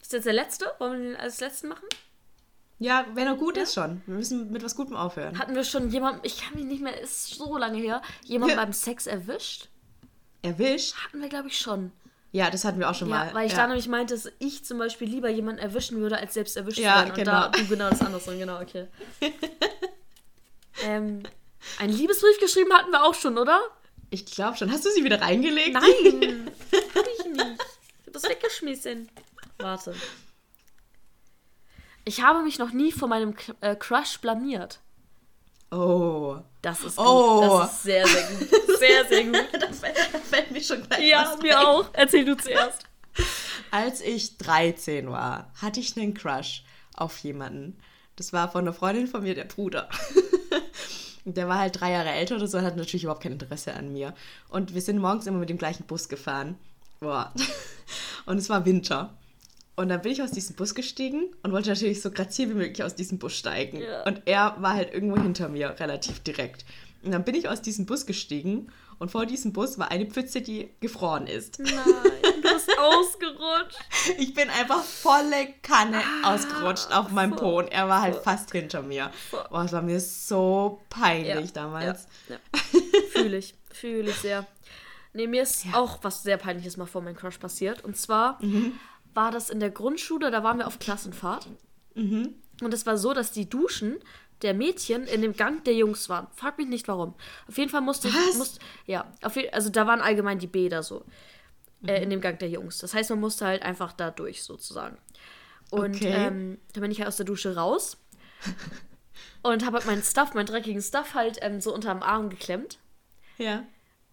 [0.00, 0.72] Ist jetzt der letzte?
[0.78, 1.86] Wollen wir den als letzten machen?
[2.78, 3.64] Ja, wenn er gut ja?
[3.64, 4.02] ist schon.
[4.06, 5.38] Wir müssen mit was Gutem aufhören.
[5.38, 8.64] Hatten wir schon jemanden, ich kann mich nicht mehr, ist so lange her, jemanden ja.
[8.64, 9.68] beim Sex erwischt?
[10.42, 10.94] Erwischt?
[10.96, 11.92] Hatten wir, glaube ich, schon.
[12.30, 13.34] Ja, das hatten wir auch schon ja, mal.
[13.34, 13.58] Weil ich ja.
[13.58, 16.96] da nämlich meinte, dass ich zum Beispiel lieber jemanden erwischen würde, als selbst erwischt ja,
[16.96, 17.10] werden.
[17.10, 17.30] Und genau.
[17.30, 18.86] da du genau das andere, genau, okay.
[20.84, 21.22] ähm,
[21.78, 23.60] einen Liebesbrief geschrieben hatten wir auch schon, oder?
[24.10, 24.70] Ich glaube schon.
[24.70, 25.72] Hast du sie wieder reingelegt?
[25.72, 26.50] Nein,
[26.94, 27.46] hab ich nicht.
[27.46, 29.08] Ich hab das weggeschmissen.
[29.58, 29.94] Warte.
[32.04, 34.80] Ich habe mich noch nie vor meinem äh, Crush blamiert.
[35.70, 36.36] Oh.
[36.62, 37.06] Das ist gut.
[37.06, 37.58] Oh.
[37.60, 38.48] Das ist sehr, sehr gut.
[38.78, 39.34] Sehr, sehr gut.
[39.52, 41.90] da, fällt, da fällt mir schon gleich Ja, was mir auch.
[41.92, 42.84] Erzähl du zuerst.
[43.70, 46.64] Als ich 13 war, hatte ich einen Crush
[46.94, 47.78] auf jemanden.
[48.16, 49.88] Das war von einer Freundin von mir, der Bruder.
[51.24, 53.92] der war halt drei Jahre älter oder so und hat natürlich überhaupt kein Interesse an
[53.92, 54.14] mir.
[54.48, 56.56] Und wir sind morgens immer mit dem gleichen Bus gefahren.
[57.00, 57.32] Boah.
[58.26, 59.16] Und es war Winter.
[59.76, 62.82] Und dann bin ich aus diesem Bus gestiegen und wollte natürlich so grazil wie möglich
[62.82, 63.80] aus diesem Bus steigen.
[63.80, 64.02] Ja.
[64.02, 66.64] Und er war halt irgendwo hinter mir, relativ direkt.
[67.02, 70.40] Und dann bin ich aus diesem Bus gestiegen und vor diesem Bus war eine Pfütze,
[70.40, 71.60] die gefroren ist.
[71.60, 73.78] Nein, du bist ausgerutscht.
[74.18, 78.16] Ich bin einfach volle Kanne ah, ausgerutscht auf meinem so, Po und er war halt
[78.16, 78.20] so.
[78.22, 79.12] fast hinter mir.
[79.30, 79.38] So.
[79.48, 82.08] Boah, es war mir so peinlich ja, damals.
[82.28, 82.80] Ja, ja.
[83.10, 84.46] Fühle ich, fühle ich sehr.
[85.12, 85.74] Nee, mir ist ja.
[85.74, 87.84] auch was sehr Peinliches mal vor meinem Crush passiert.
[87.84, 88.72] Und zwar mhm.
[89.14, 91.46] war das in der Grundschule, da waren wir auf Klassenfahrt.
[91.94, 92.34] Mhm.
[92.62, 93.98] Und es war so, dass die Duschen
[94.42, 96.28] der Mädchen in dem Gang der Jungs waren.
[96.34, 97.14] Frag mich nicht warum.
[97.48, 98.30] Auf jeden Fall musste Was?
[98.30, 98.36] ich.
[98.38, 101.04] Musste, ja, auf, also da waren allgemein die Bäder so.
[101.80, 101.88] Mhm.
[101.88, 102.78] Äh, in dem Gang der Jungs.
[102.78, 104.98] Das heißt, man musste halt einfach da durch sozusagen.
[105.70, 106.12] Und okay.
[106.12, 107.98] ähm, dann bin ich halt aus der Dusche raus
[109.42, 112.78] und habe halt meinen Stuff, meinen dreckigen Stuff halt ähm, so unterm Arm geklemmt.
[113.36, 113.64] Ja.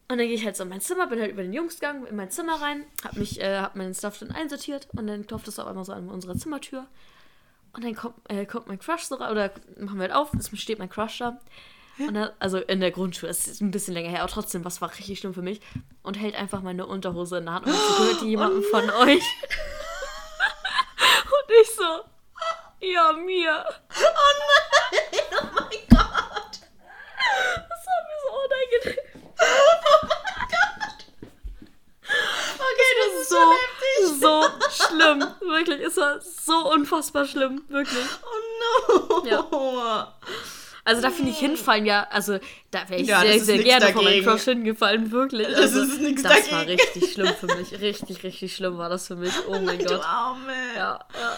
[0.07, 2.05] Und dann gehe ich halt so in mein Zimmer, bin halt über den Jungs gegangen,
[2.05, 5.47] in mein Zimmer rein, hab mich, äh, hab meinen Stuff dann einsortiert und dann klopft
[5.47, 6.87] es auf einmal so an unserer Zimmertür.
[7.75, 10.49] Und dann kommt, äh, kommt mein Crush so rein, oder machen wir halt auf, es
[10.59, 11.39] steht mein Crush da.
[11.97, 14.89] Dann, also in der Grundschule, es ist ein bisschen länger her, aber trotzdem, was war
[14.91, 15.61] richtig schlimm für mich.
[16.03, 18.89] Und hält einfach meine Unterhose in der Hand und so gehört die jemandem oh von
[19.01, 19.23] euch.
[21.23, 22.01] und ich so,
[22.81, 23.65] ja, mir.
[23.65, 24.03] Oh
[24.91, 26.59] nein, oh mein Gott.
[27.69, 29.05] Das war mir so unangenehm.
[29.39, 30.99] Oh mein Gott.
[32.55, 35.23] Okay, das, das ist so, so, schlimm.
[35.41, 37.63] Wirklich, es war so unfassbar schlimm.
[37.67, 38.05] Wirklich.
[38.23, 39.29] Oh no.
[39.29, 40.13] Ja.
[40.87, 42.37] Also da finde ich hinfallen ja, also
[42.69, 43.97] da wäre ich ja, sehr, sehr gerne dagegen.
[43.97, 45.47] von meinem Crush hingefallen, wirklich.
[45.47, 46.51] Also, das ist nichts Das dagegen.
[46.51, 47.81] war richtig schlimm für mich.
[47.81, 49.33] Richtig, richtig schlimm war das für mich.
[49.47, 49.89] Oh mein Gott.
[49.89, 50.53] Du Arme.
[50.75, 51.37] Ja, ja.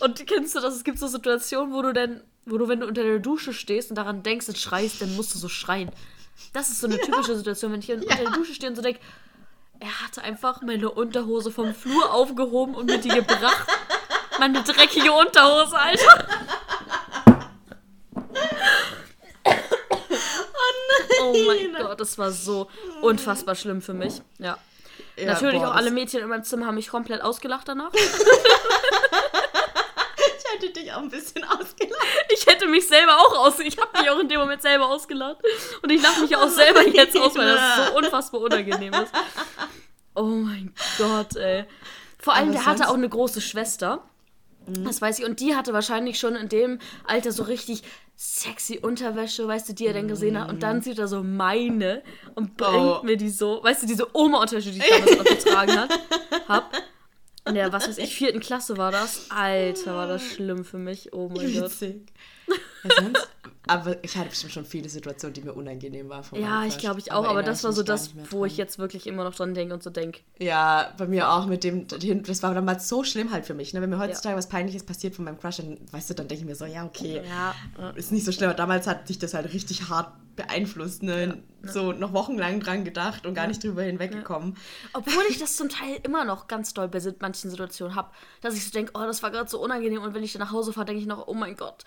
[0.00, 0.74] Und kennst du das?
[0.74, 3.90] Es gibt so Situationen, wo du denn, wo du, wenn du unter der Dusche stehst
[3.90, 5.92] und daran denkst und schreist, dann musst du so schreien.
[6.52, 7.38] Das ist so eine typische ja.
[7.38, 8.98] Situation, wenn ich unter der Dusche stehe und so denke,
[9.80, 13.66] er hatte einfach meine Unterhose vom Flur aufgehoben und mir die gebracht.
[14.38, 16.26] Meine dreckige Unterhose, Alter.
[21.20, 22.68] Oh, oh mein Gott, das war so
[23.00, 24.20] unfassbar schlimm für mich.
[24.38, 24.58] Ja.
[25.16, 27.92] ja Natürlich boah, auch alle Mädchen in meinem Zimmer haben mich komplett ausgelacht danach.
[27.94, 28.02] ich
[30.52, 32.06] hätte dich auch ein bisschen ausgelacht.
[32.32, 33.58] Ich hätte mich selber auch aus.
[33.60, 35.38] Ich habe mich auch in dem Moment selber ausgelacht.
[35.82, 39.12] Und ich lache mich auch selber jetzt aus, weil das so unfassbar unangenehm ist.
[40.14, 41.64] Oh mein Gott, ey.
[42.18, 44.04] Vor allem, Aber der hatte auch eine große Schwester.
[44.66, 44.84] Mhm.
[44.84, 45.24] Das weiß ich.
[45.24, 47.82] Und die hatte wahrscheinlich schon in dem Alter so richtig
[48.16, 50.48] sexy Unterwäsche, weißt du, die er dann gesehen hat.
[50.48, 52.02] Und dann sieht er so meine
[52.34, 53.00] und bringt oh.
[53.02, 56.00] mir die so, weißt du, diese Oma-Unterwäsche, die ich damals noch getragen hat,
[56.48, 56.72] hab.
[57.46, 59.30] In der, was weiß ich, vierten Klasse war das.
[59.30, 61.12] Alter, war das schlimm für mich.
[61.12, 62.06] Oh mein Witzig.
[62.46, 62.58] Gott.
[62.98, 63.28] Sonst,
[63.66, 66.24] aber ich hatte bestimmt schon viele Situationen, die mir unangenehm waren.
[66.38, 69.06] ja, ich glaube ich auch, aber, aber das war so das, wo ich jetzt wirklich
[69.06, 70.20] immer noch dran denke und so denke.
[70.38, 73.72] Ja, bei mir auch mit dem, das war damals so schlimm halt für mich.
[73.72, 73.80] Ne?
[73.80, 74.38] Wenn mir heutzutage ja.
[74.38, 76.84] was Peinliches passiert von meinem Crush, dann, weißt du, dann denke ich mir so, ja,
[76.84, 77.90] okay, ja.
[77.90, 78.50] ist nicht so schlimm.
[78.50, 81.38] Aber damals hat sich das halt richtig hart beeinflusst, ne?
[81.64, 81.72] Ja.
[81.72, 84.56] So noch wochenlang dran gedacht und gar nicht drüber hinweggekommen.
[84.92, 88.10] Obwohl ich das zum Teil immer noch ganz doll bei manchen Situationen habe,
[88.42, 90.52] dass ich so denke, oh, das war gerade so unangenehm und wenn ich dann nach
[90.52, 91.84] Hause fahre, denke ich noch, oh mein Gott,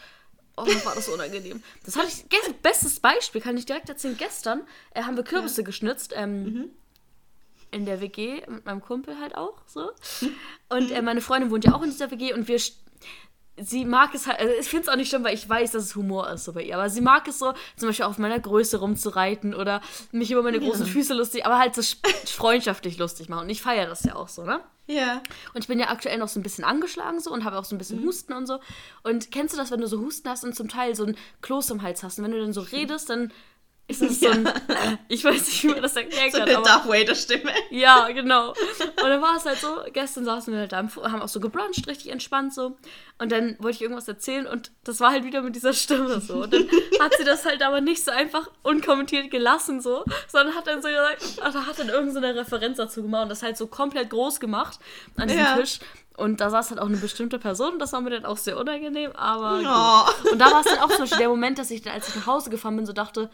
[0.57, 1.63] Oh, war das unangenehm.
[1.85, 2.25] Das hatte ich.
[2.61, 4.17] Bestes Beispiel kann ich direkt erzählen.
[4.17, 5.65] Gestern äh, haben wir Kürbisse ja.
[5.65, 6.13] geschnitzt.
[6.15, 6.69] Ähm, mhm.
[7.69, 9.91] In der WG mit meinem Kumpel halt auch so.
[10.69, 12.59] Und äh, meine Freundin wohnt ja auch in dieser WG und wir
[13.59, 15.83] sie mag es halt, also ich finde es auch nicht schlimm, weil ich weiß, dass
[15.83, 18.39] es Humor ist so bei ihr, aber sie mag es so, zum Beispiel auf meiner
[18.39, 19.81] Größe rumzureiten oder
[20.11, 20.91] mich über meine großen ja.
[20.91, 21.81] Füße lustig, aber halt so
[22.25, 23.43] freundschaftlich lustig machen.
[23.43, 24.61] Und ich feiere das ja auch so, ne?
[24.87, 25.21] Ja.
[25.53, 27.75] Und ich bin ja aktuell noch so ein bisschen angeschlagen so und habe auch so
[27.75, 28.07] ein bisschen mhm.
[28.07, 28.59] Husten und so.
[29.03, 31.71] Und kennst du das, wenn du so Husten hast und zum Teil so ein Kloß
[31.71, 33.33] im Hals hast und wenn du dann so redest, dann
[33.89, 34.33] ist es ja.
[34.33, 34.49] so ein,
[35.07, 36.47] ich weiß nicht, wie man das erklären so kann.
[36.49, 37.51] So eine Darth Vader Stimme.
[37.69, 38.49] Ja, genau.
[38.49, 41.87] Und dann war es halt so, gestern saßen wir halt da, haben auch so gebruncht,
[41.87, 42.77] richtig entspannt so.
[43.17, 46.43] Und dann wollte ich irgendwas erzählen und das war halt wieder mit dieser Stimme so.
[46.43, 46.67] Und dann
[46.99, 50.89] hat sie das halt aber nicht so einfach unkommentiert gelassen so, sondern hat dann so
[50.89, 54.09] gesagt, ach, da hat dann irgendeine so Referenz dazu gemacht und das halt so komplett
[54.09, 54.79] groß gemacht
[55.15, 55.57] an diesem ja.
[55.57, 55.79] Tisch.
[56.17, 58.57] Und da saß halt auch eine bestimmte Person und das war mir dann auch sehr
[58.57, 59.59] unangenehm, aber.
[59.61, 60.31] Oh.
[60.31, 62.15] Und da war es dann auch zum Beispiel der Moment, dass ich dann, als ich
[62.15, 63.29] nach Hause gefahren bin, so dachte,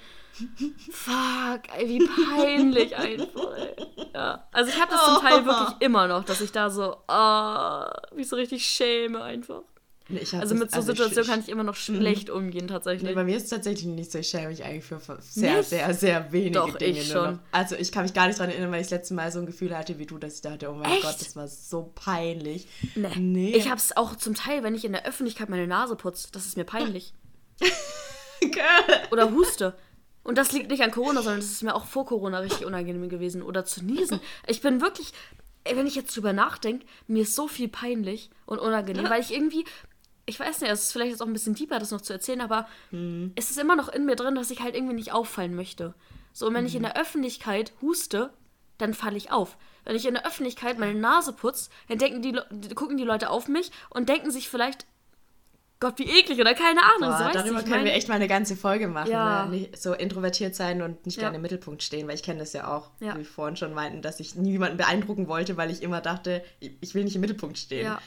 [0.92, 3.54] fuck, ey, wie peinlich einfach.
[3.56, 3.76] Ey.
[4.14, 4.48] Ja.
[4.52, 8.28] Also ich habe das zum Teil wirklich immer noch, dass ich da so, uh, mich
[8.28, 9.62] so richtig schäme einfach.
[10.34, 11.96] Also mit so also Situationen kann ich immer noch mhm.
[11.96, 13.10] schlecht umgehen tatsächlich.
[13.10, 14.20] Nee, bei mir ist es tatsächlich nicht so.
[14.20, 15.70] Ich schäme mich eigentlich für sehr, nicht?
[15.70, 17.00] sehr, sehr wenige Doch, Dinge.
[17.00, 17.40] Ich schon.
[17.52, 19.46] Also ich kann mich gar nicht daran erinnern, weil ich das letzte Mal so ein
[19.46, 21.04] Gefühl hatte wie du, dass ich dachte, oh mein Echt?
[21.04, 22.68] Gott, das war so peinlich.
[22.96, 23.16] Nee.
[23.18, 23.56] nee.
[23.56, 26.46] Ich habe es auch zum Teil, wenn ich in der Öffentlichkeit meine Nase putze, das
[26.46, 27.14] ist mir peinlich.
[29.12, 29.74] Oder huste.
[30.24, 33.10] Und das liegt nicht an Corona, sondern das ist mir auch vor Corona richtig unangenehm
[33.10, 33.42] gewesen.
[33.42, 34.20] Oder zu niesen.
[34.48, 35.14] Ich bin wirklich,
[35.66, 39.66] wenn ich jetzt drüber nachdenke, mir ist so viel peinlich und unangenehm, weil ich irgendwie,
[40.26, 42.42] ich weiß nicht, es ist vielleicht jetzt auch ein bisschen deeper, das noch zu erzählen,
[42.42, 43.34] aber hm.
[43.36, 45.94] es ist immer noch in mir drin, dass ich halt irgendwie nicht auffallen möchte.
[46.32, 46.68] So, und wenn hm.
[46.68, 46.88] ich in mhm.
[46.88, 48.32] der Öffentlichkeit huste,
[48.78, 49.58] dann falle ich auf.
[49.86, 53.48] Wenn ich in der Öffentlichkeit meine Nase putze, dann denken die, gucken die Leute auf
[53.48, 54.86] mich und denken sich vielleicht,
[55.84, 57.10] Gott, wie eklig oder keine Ahnung.
[57.10, 59.12] Boah, so, darüber können wir echt mal eine ganze Folge machen.
[59.12, 59.46] Ja.
[59.48, 59.68] Ne?
[59.76, 61.24] so introvertiert sein und nicht ja.
[61.24, 63.16] gerne im Mittelpunkt stehen, weil ich kenne das ja auch, ja.
[63.16, 66.96] wie wir vorhin schon meinten, dass ich niemanden beeindrucken wollte, weil ich immer dachte, ich
[66.96, 67.86] will nicht im Mittelpunkt stehen.
[67.86, 68.02] Ja.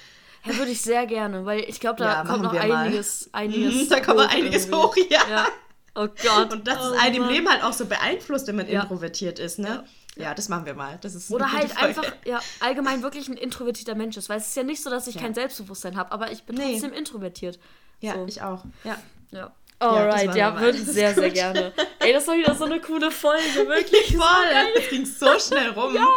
[0.47, 3.89] Ja, würde ich sehr gerne, weil ich glaube, da ja, kommt noch einiges, einiges.
[3.91, 5.21] da kommt noch einiges hoch, ja.
[5.29, 5.47] ja.
[5.95, 6.53] Oh Gott.
[6.53, 9.59] Und das oh, ist einem im Leben halt auch so beeinflusst, wenn man introvertiert ist,
[9.59, 9.85] ne?
[10.17, 10.99] Ja, das machen wir mal.
[11.03, 12.01] Das ist Oder halt Folge.
[12.01, 14.29] einfach ja, allgemein wirklich ein introvertierter Mensch ist.
[14.29, 15.21] Weil es ist ja nicht so, dass ich ja.
[15.21, 16.73] kein Selbstbewusstsein habe, aber ich bin nee.
[16.73, 17.59] trotzdem introvertiert.
[18.01, 18.25] Ja, so.
[18.27, 18.65] ich auch.
[18.85, 18.99] Ja.
[19.31, 19.53] Ja.
[19.79, 21.73] Alright, ja, ja würde sehr, sehr gerne.
[21.99, 24.17] Ey, das war wieder so eine coole Folge, wirklich.
[24.17, 25.95] Voll, so das ging so schnell rum.
[25.95, 26.09] ja,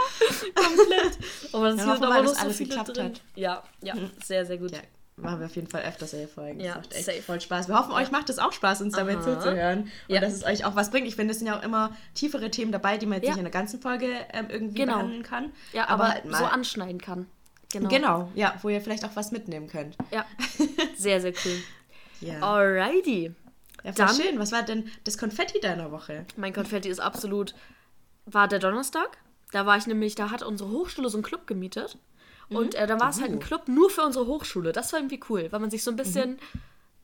[0.55, 1.17] komplett.
[1.51, 3.05] Aber das ja, hier aber noch so viele drin.
[3.05, 3.21] Hat.
[3.35, 4.71] Ja, ja, sehr, sehr gut.
[4.71, 4.79] Ja,
[5.17, 6.61] machen wir auf jeden Fall öfters solche Folgen.
[6.61, 7.21] Ja, das macht echt safe.
[7.21, 7.67] voll Spaß.
[7.67, 9.21] Wir hoffen, euch macht es auch Spaß, uns dabei Aha.
[9.21, 9.79] zuzuhören.
[9.81, 10.21] Und ja.
[10.21, 11.07] dass es euch auch was bringt.
[11.07, 13.31] Ich finde, es sind ja auch immer tiefere Themen dabei, die man jetzt ja.
[13.31, 14.93] nicht in der ganzen Folge ähm, irgendwie genau.
[14.93, 15.51] behandeln kann.
[15.73, 17.27] Ja, aber, aber so anschneiden kann.
[17.71, 17.89] Genau.
[17.89, 19.95] genau, ja, wo ihr vielleicht auch was mitnehmen könnt.
[20.11, 20.25] Ja,
[20.97, 21.61] sehr, sehr cool.
[22.21, 22.39] ja.
[22.41, 23.35] Alrighty.
[23.83, 24.39] Ja, Dann, schön.
[24.39, 26.25] Was war denn das Konfetti deiner Woche?
[26.35, 27.55] Mein Konfetti ist absolut,
[28.25, 29.17] war der Donnerstag.
[29.51, 31.97] Da war ich nämlich, da hat unsere Hochschule so einen Club gemietet.
[32.49, 33.41] Und äh, da war es halt ein oh.
[33.41, 34.71] Club nur für unsere Hochschule.
[34.71, 36.39] Das war irgendwie cool, weil man sich so ein bisschen mhm.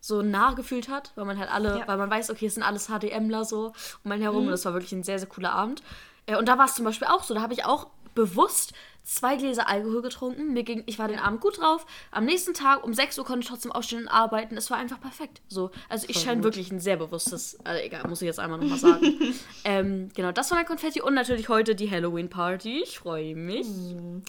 [0.02, 1.88] so nah gefühlt hat, weil man halt alle, ja.
[1.88, 3.74] weil man weiß, okay, es sind alles HDMler so
[4.04, 4.42] um einen herum.
[4.42, 4.48] Mhm.
[4.48, 5.84] Und das war wirklich ein sehr, sehr cooler Abend.
[6.26, 7.34] Äh, und da war es zum Beispiel auch so.
[7.34, 8.74] Da habe ich auch bewusst
[9.06, 10.54] zwei Gläser Alkohol getrunken.
[10.54, 11.86] Mir ging, ich war den Abend gut drauf.
[12.12, 14.58] Am nächsten Tag um 6 Uhr konnte ich trotzdem aufstehen und arbeiten.
[14.58, 15.42] Es war einfach perfekt.
[15.48, 18.80] So, also ich scheine wirklich ein sehr bewusstes, also egal, muss ich jetzt einmal nochmal
[18.80, 19.34] sagen.
[19.64, 22.82] ähm, genau, das war mein Konfetti und natürlich heute die Halloween Party.
[22.84, 23.68] Ich freue mich.
[23.68, 24.24] Mhm.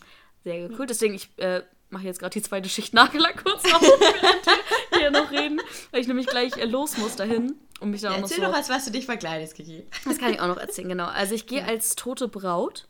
[0.45, 0.87] Sehr cool.
[0.87, 5.11] Deswegen, ich äh, mache jetzt gerade die zweite Schicht Nagellack kurz noch, während wir hier
[5.11, 5.61] noch reden,
[5.91, 7.55] weil ich nämlich gleich äh, los muss dahin.
[7.81, 9.87] Um mich da ja, erzähl noch, so doch, als was du dich verkleidest, Kiki.
[10.05, 11.07] Das kann ich auch noch erzählen, genau.
[11.07, 12.89] Also ich gehe als tote Braut,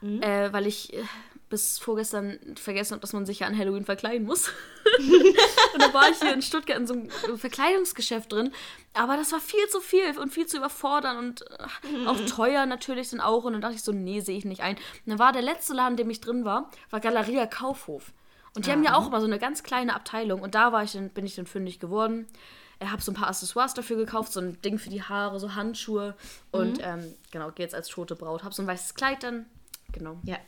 [0.00, 0.22] mhm.
[0.22, 1.02] äh, weil ich äh,
[1.48, 4.48] bis vorgestern vergessen habe, dass man sich ja an Halloween verkleiden muss.
[5.74, 8.52] und da war ich hier in Stuttgart in so einem Verkleidungsgeschäft drin.
[8.94, 11.44] Aber das war viel zu viel und viel zu überfordern und
[11.88, 12.08] mhm.
[12.08, 13.44] auch teuer natürlich dann auch.
[13.44, 14.74] Und dann dachte ich so, nee, sehe ich nicht ein.
[14.76, 18.12] Und dann war der letzte Laden, in dem ich drin war, war Galeria Kaufhof.
[18.56, 18.72] Und die ah.
[18.72, 20.40] haben ja auch immer so eine ganz kleine Abteilung.
[20.40, 22.26] Und da war ich dann, bin ich dann fündig geworden.
[22.80, 25.54] Ich habe so ein paar Accessoires dafür gekauft, so ein Ding für die Haare, so
[25.54, 26.16] Handschuhe.
[26.50, 26.84] Und mhm.
[26.84, 28.42] ähm, genau, gehe jetzt als tote Braut.
[28.42, 29.46] Habe so ein weißes Kleid dann.
[29.92, 30.18] Genau.
[30.24, 30.38] Ja.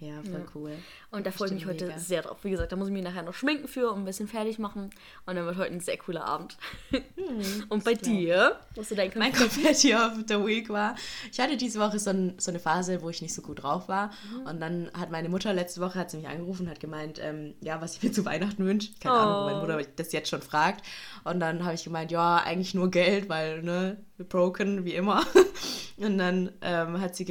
[0.00, 0.46] Ja, voll ja.
[0.54, 0.72] cool.
[1.10, 1.98] Und da freue ich mich heute mega.
[1.98, 2.38] sehr drauf.
[2.44, 4.90] Wie gesagt, da muss ich mich nachher noch schminken für und ein bisschen fertig machen.
[5.26, 6.56] Und dann wird heute ein sehr cooler Abend.
[6.90, 8.60] Hm, und bei dir?
[8.76, 10.94] Was du dein Mein Confetti of the Week war,
[11.32, 13.88] ich hatte diese Woche so, ein, so eine Phase, wo ich nicht so gut drauf
[13.88, 14.12] war.
[14.30, 14.46] Mhm.
[14.46, 17.54] Und dann hat meine Mutter letzte Woche hat sie mich angerufen und hat gemeint, ähm,
[17.60, 18.92] ja, was ich mir zu Weihnachten wünsche.
[19.00, 19.18] Keine oh.
[19.18, 20.86] Ahnung, meine Mutter das jetzt schon fragt.
[21.24, 23.96] Und dann habe ich gemeint, ja, eigentlich nur Geld, weil, ne,
[24.28, 25.24] broken, wie immer.
[25.96, 27.24] Und dann ähm, hat sie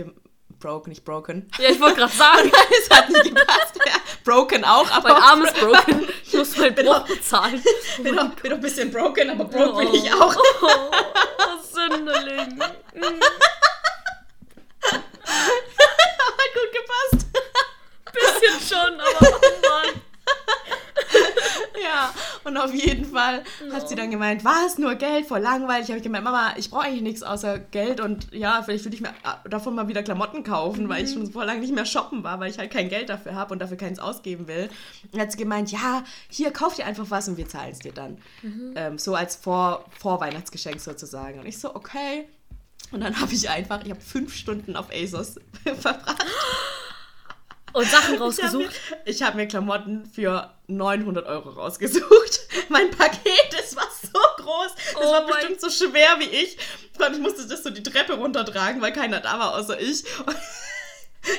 [0.60, 1.50] broke, nicht broken.
[1.60, 2.52] Ja, ich wollte gerade sagen.
[2.82, 3.80] es hat nicht gepasst.
[3.86, 3.94] Ja,
[4.24, 5.10] broken auch, aber.
[5.10, 6.08] Mein Arm ist broken.
[6.28, 7.64] Ich muss mein Brot bezahlen.
[8.04, 9.78] Bin doch, bin doch ein bisschen broken, aber broke oh.
[9.78, 10.36] bin ich auch.
[10.62, 12.60] Oh, oh Sünderling.
[12.60, 12.74] hat
[16.54, 17.28] gut gepasst.
[18.12, 19.67] Bisschen schon, aber oh
[22.48, 23.76] und auf jeden Fall ja.
[23.76, 25.90] hat sie dann gemeint, was, nur Geld, voll langweilig.
[25.90, 29.02] Habe ich gemeint, Mama, ich brauche eigentlich nichts außer Geld und ja, vielleicht würde ich
[29.02, 30.90] mir äh, davon mal wieder Klamotten kaufen, mhm.
[30.90, 31.24] weil ich mhm.
[31.24, 33.60] schon vor lang nicht mehr shoppen war, weil ich halt kein Geld dafür habe und
[33.60, 34.70] dafür keins ausgeben will.
[35.12, 37.92] Und hat sie gemeint, ja, hier, kauf dir einfach was und wir zahlen es dir
[37.92, 38.18] dann.
[38.42, 38.74] Mhm.
[38.76, 41.40] Ähm, so als Vor Vorweihnachtsgeschenk sozusagen.
[41.40, 42.28] Und ich so, okay.
[42.92, 46.26] Und dann habe ich einfach, ich habe fünf Stunden auf ASOS verbracht.
[47.74, 48.72] Und Sachen rausgesucht?
[49.06, 52.42] Ich habe mir, hab mir, Klamotten für 900 Euro rausgesucht.
[52.70, 54.76] Mein Paket, das war so groß.
[54.94, 56.58] Das oh war bestimmt so schwer wie ich.
[57.12, 60.04] Ich musste das so die Treppe runtertragen, weil keiner da war außer ich.
[60.26, 60.36] Und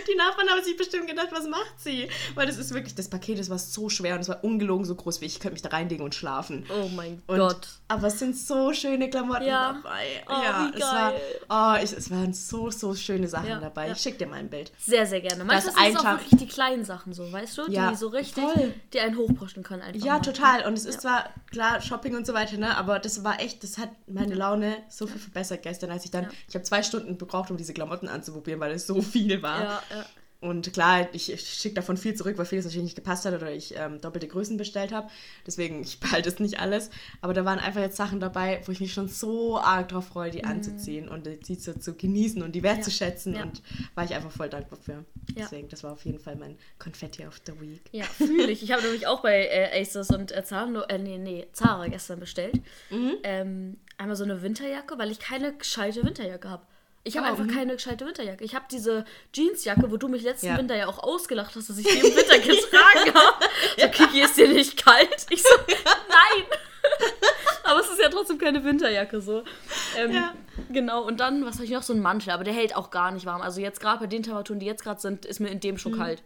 [0.08, 2.08] die Nachbarn haben sich bestimmt gedacht, was macht sie?
[2.34, 4.94] Weil das ist wirklich, das Paket, das war so schwer und es war ungelogen so
[4.94, 5.34] groß wie ich.
[5.34, 6.66] Ich könnte mich da reinlegen und schlafen.
[6.70, 7.68] Oh mein und, Gott.
[7.88, 9.72] Aber es sind so schöne Klamotten ja.
[9.72, 10.06] dabei.
[10.28, 11.12] Oh, ja, es war,
[11.48, 13.86] oh, ich, es waren so, so schöne Sachen ja, dabei.
[13.86, 13.92] Ja.
[13.92, 14.72] Ich schicke dir mal ein Bild.
[14.78, 15.44] Sehr, sehr gerne.
[15.44, 17.68] Meistens sind es auch wirklich die kleinen Sachen so, weißt du?
[17.68, 18.74] Die so richtig, voll.
[18.92, 20.04] die einen hochpushen können einfach.
[20.04, 20.20] Ja, mal.
[20.20, 20.66] total.
[20.66, 22.76] Und es ist zwar, klar, Shopping und so weiter, ne?
[22.76, 26.28] Aber das war echt, das hat meine Laune so viel verbessert gestern, als ich dann,
[26.48, 29.67] ich habe zwei Stunden gebraucht, um diese Klamotten anzuprobieren, weil es so viel war.
[29.68, 30.06] Ja, ja.
[30.40, 33.74] Und klar, ich schicke davon viel zurück, weil vieles natürlich nicht gepasst hat oder ich
[33.76, 35.08] ähm, doppelte Größen bestellt habe.
[35.44, 36.90] Deswegen, ich behalte es nicht alles.
[37.20, 40.30] Aber da waren einfach jetzt Sachen dabei, wo ich mich schon so arg drauf freue,
[40.30, 40.48] die mhm.
[40.48, 43.34] anzuziehen und die so zu genießen und die wertzuschätzen.
[43.34, 43.42] Ja.
[43.42, 43.62] Und
[43.96, 44.92] war ich einfach voll dankbar für.
[44.92, 45.02] Ja.
[45.38, 47.82] Deswegen, das war auf jeden Fall mein Konfetti of the Week.
[47.90, 48.62] Ja, fühle ich.
[48.62, 52.20] Ich habe nämlich auch bei äh, Asos und äh, Zara, äh, nee, nee, Zara gestern
[52.20, 52.62] bestellt.
[52.90, 53.16] Mhm.
[53.24, 56.62] Ähm, einmal so eine Winterjacke, weil ich keine gescheite Winterjacke habe.
[57.08, 58.44] Ich habe einfach keine gescheite Winterjacke.
[58.44, 60.58] Ich habe diese Jeansjacke, wo du mich letzten ja.
[60.58, 63.44] Winter ja auch ausgelacht hast, dass ich die im Winter getragen habe.
[63.78, 65.26] So, Kiki, ist dir nicht kalt?
[65.30, 66.46] Ich so, nein.
[67.64, 69.42] aber es ist ja trotzdem keine Winterjacke so.
[69.96, 70.34] Ähm, ja.
[70.70, 71.82] Genau, und dann, was habe ich noch?
[71.82, 73.40] So ein Mantel, aber der hält auch gar nicht warm.
[73.40, 75.92] Also jetzt gerade bei den Temperaturen, die jetzt gerade sind, ist mir in dem schon
[75.92, 75.98] mhm.
[75.98, 76.22] kalt.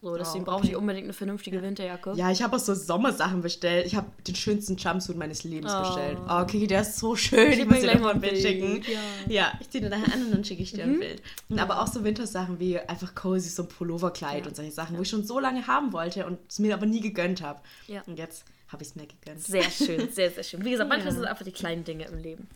[0.00, 0.60] So, deswegen oh, okay.
[0.60, 2.12] brauche ich unbedingt eine vernünftige Winterjacke.
[2.14, 3.84] Ja, ich habe auch so Sommersachen bestellt.
[3.84, 5.80] Ich habe den schönsten Jumpsuit meines Lebens oh.
[5.80, 6.18] bestellt.
[6.28, 7.52] Oh, okay, der ist so schön.
[7.52, 8.82] Ich, ich muss dir gleich mal ein Bild schicken.
[8.86, 9.00] Ja.
[9.26, 10.94] ja, ich ziehe den nachher an und dann schicke ich dir mhm.
[10.94, 11.22] ein Bild.
[11.48, 14.48] Und aber auch so Wintersachen wie einfach cozy, so ein Pulloverkleid ja.
[14.48, 14.98] und solche Sachen, ja.
[14.98, 17.60] wo ich schon so lange haben wollte und es mir aber nie gegönnt habe.
[17.88, 18.02] Ja.
[18.06, 19.42] Und jetzt habe ich es mir gegönnt.
[19.42, 20.64] Sehr schön, sehr, sehr schön.
[20.64, 22.46] Wie gesagt, manchmal sind es einfach die kleinen Dinge im Leben.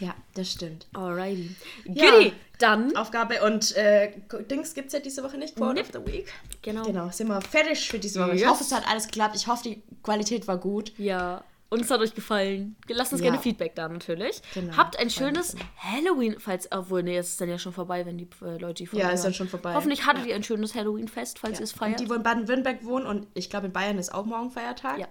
[0.00, 0.86] Ja, das stimmt.
[0.94, 1.54] Alrighty.
[1.84, 2.96] Goodie, ja, dann.
[2.96, 4.12] Aufgabe und äh,
[4.50, 5.56] Dings gibt es ja diese Woche nicht.
[5.56, 6.32] Quote of the Week.
[6.62, 6.82] Genau.
[6.84, 8.32] Genau, sind wir fertig für diese Woche.
[8.32, 8.42] Yes.
[8.42, 9.36] Ich hoffe, es hat alles geklappt.
[9.36, 10.92] Ich hoffe, die Qualität war gut.
[10.98, 11.44] Ja.
[11.72, 12.76] Und es hat euch gefallen.
[12.88, 13.30] Lasst uns ja.
[13.30, 14.42] gerne Feedback da natürlich.
[14.52, 14.76] Genau.
[14.76, 18.28] Habt ein schönes Halloween, falls, obwohl, nee, es ist dann ja schon vorbei, wenn die
[18.42, 19.72] äh, Leute die Folge Ja, ist dann schon vorbei.
[19.72, 20.30] Hoffentlich hattet ja.
[20.30, 21.60] ihr ein schönes Halloween-Fest, falls ja.
[21.60, 21.98] ihr es feiert.
[21.98, 24.98] Und die, wo in Baden-Württemberg wohnen und ich glaube, in Bayern ist auch morgen Feiertag.
[24.98, 25.08] Ja.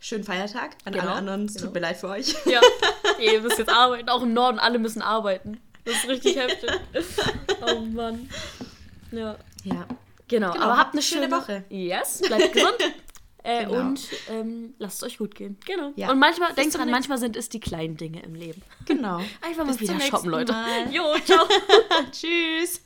[0.00, 1.06] Schönen Feiertag an genau.
[1.06, 1.44] alle anderen.
[1.46, 1.66] Es genau.
[1.66, 2.34] tut mir leid für euch.
[2.46, 2.60] Ja,
[3.18, 4.08] ihr müsst jetzt arbeiten.
[4.08, 5.60] Auch im Norden, alle müssen arbeiten.
[5.84, 6.70] Das ist richtig heftig.
[7.66, 8.28] Oh Mann.
[9.10, 9.36] Ja.
[9.64, 9.86] Ja.
[10.28, 10.52] Genau.
[10.52, 10.64] genau.
[10.64, 11.64] aber habt eine schöne, schöne Woche.
[11.70, 12.76] Yes, bleibt gesund.
[13.46, 13.78] Äh, genau.
[13.78, 15.56] Und ähm, lasst es euch gut gehen.
[15.64, 15.92] Genau.
[15.94, 16.10] Ja.
[16.10, 18.60] Und manchmal, denkt dran, manchmal sind es die kleinen Dinge im Leben.
[18.86, 19.20] Genau.
[19.40, 20.52] Einfach mal Bis wieder shoppen, Leute.
[20.52, 20.92] Mal.
[20.92, 21.46] Jo, ciao.
[22.10, 22.80] Tschüss.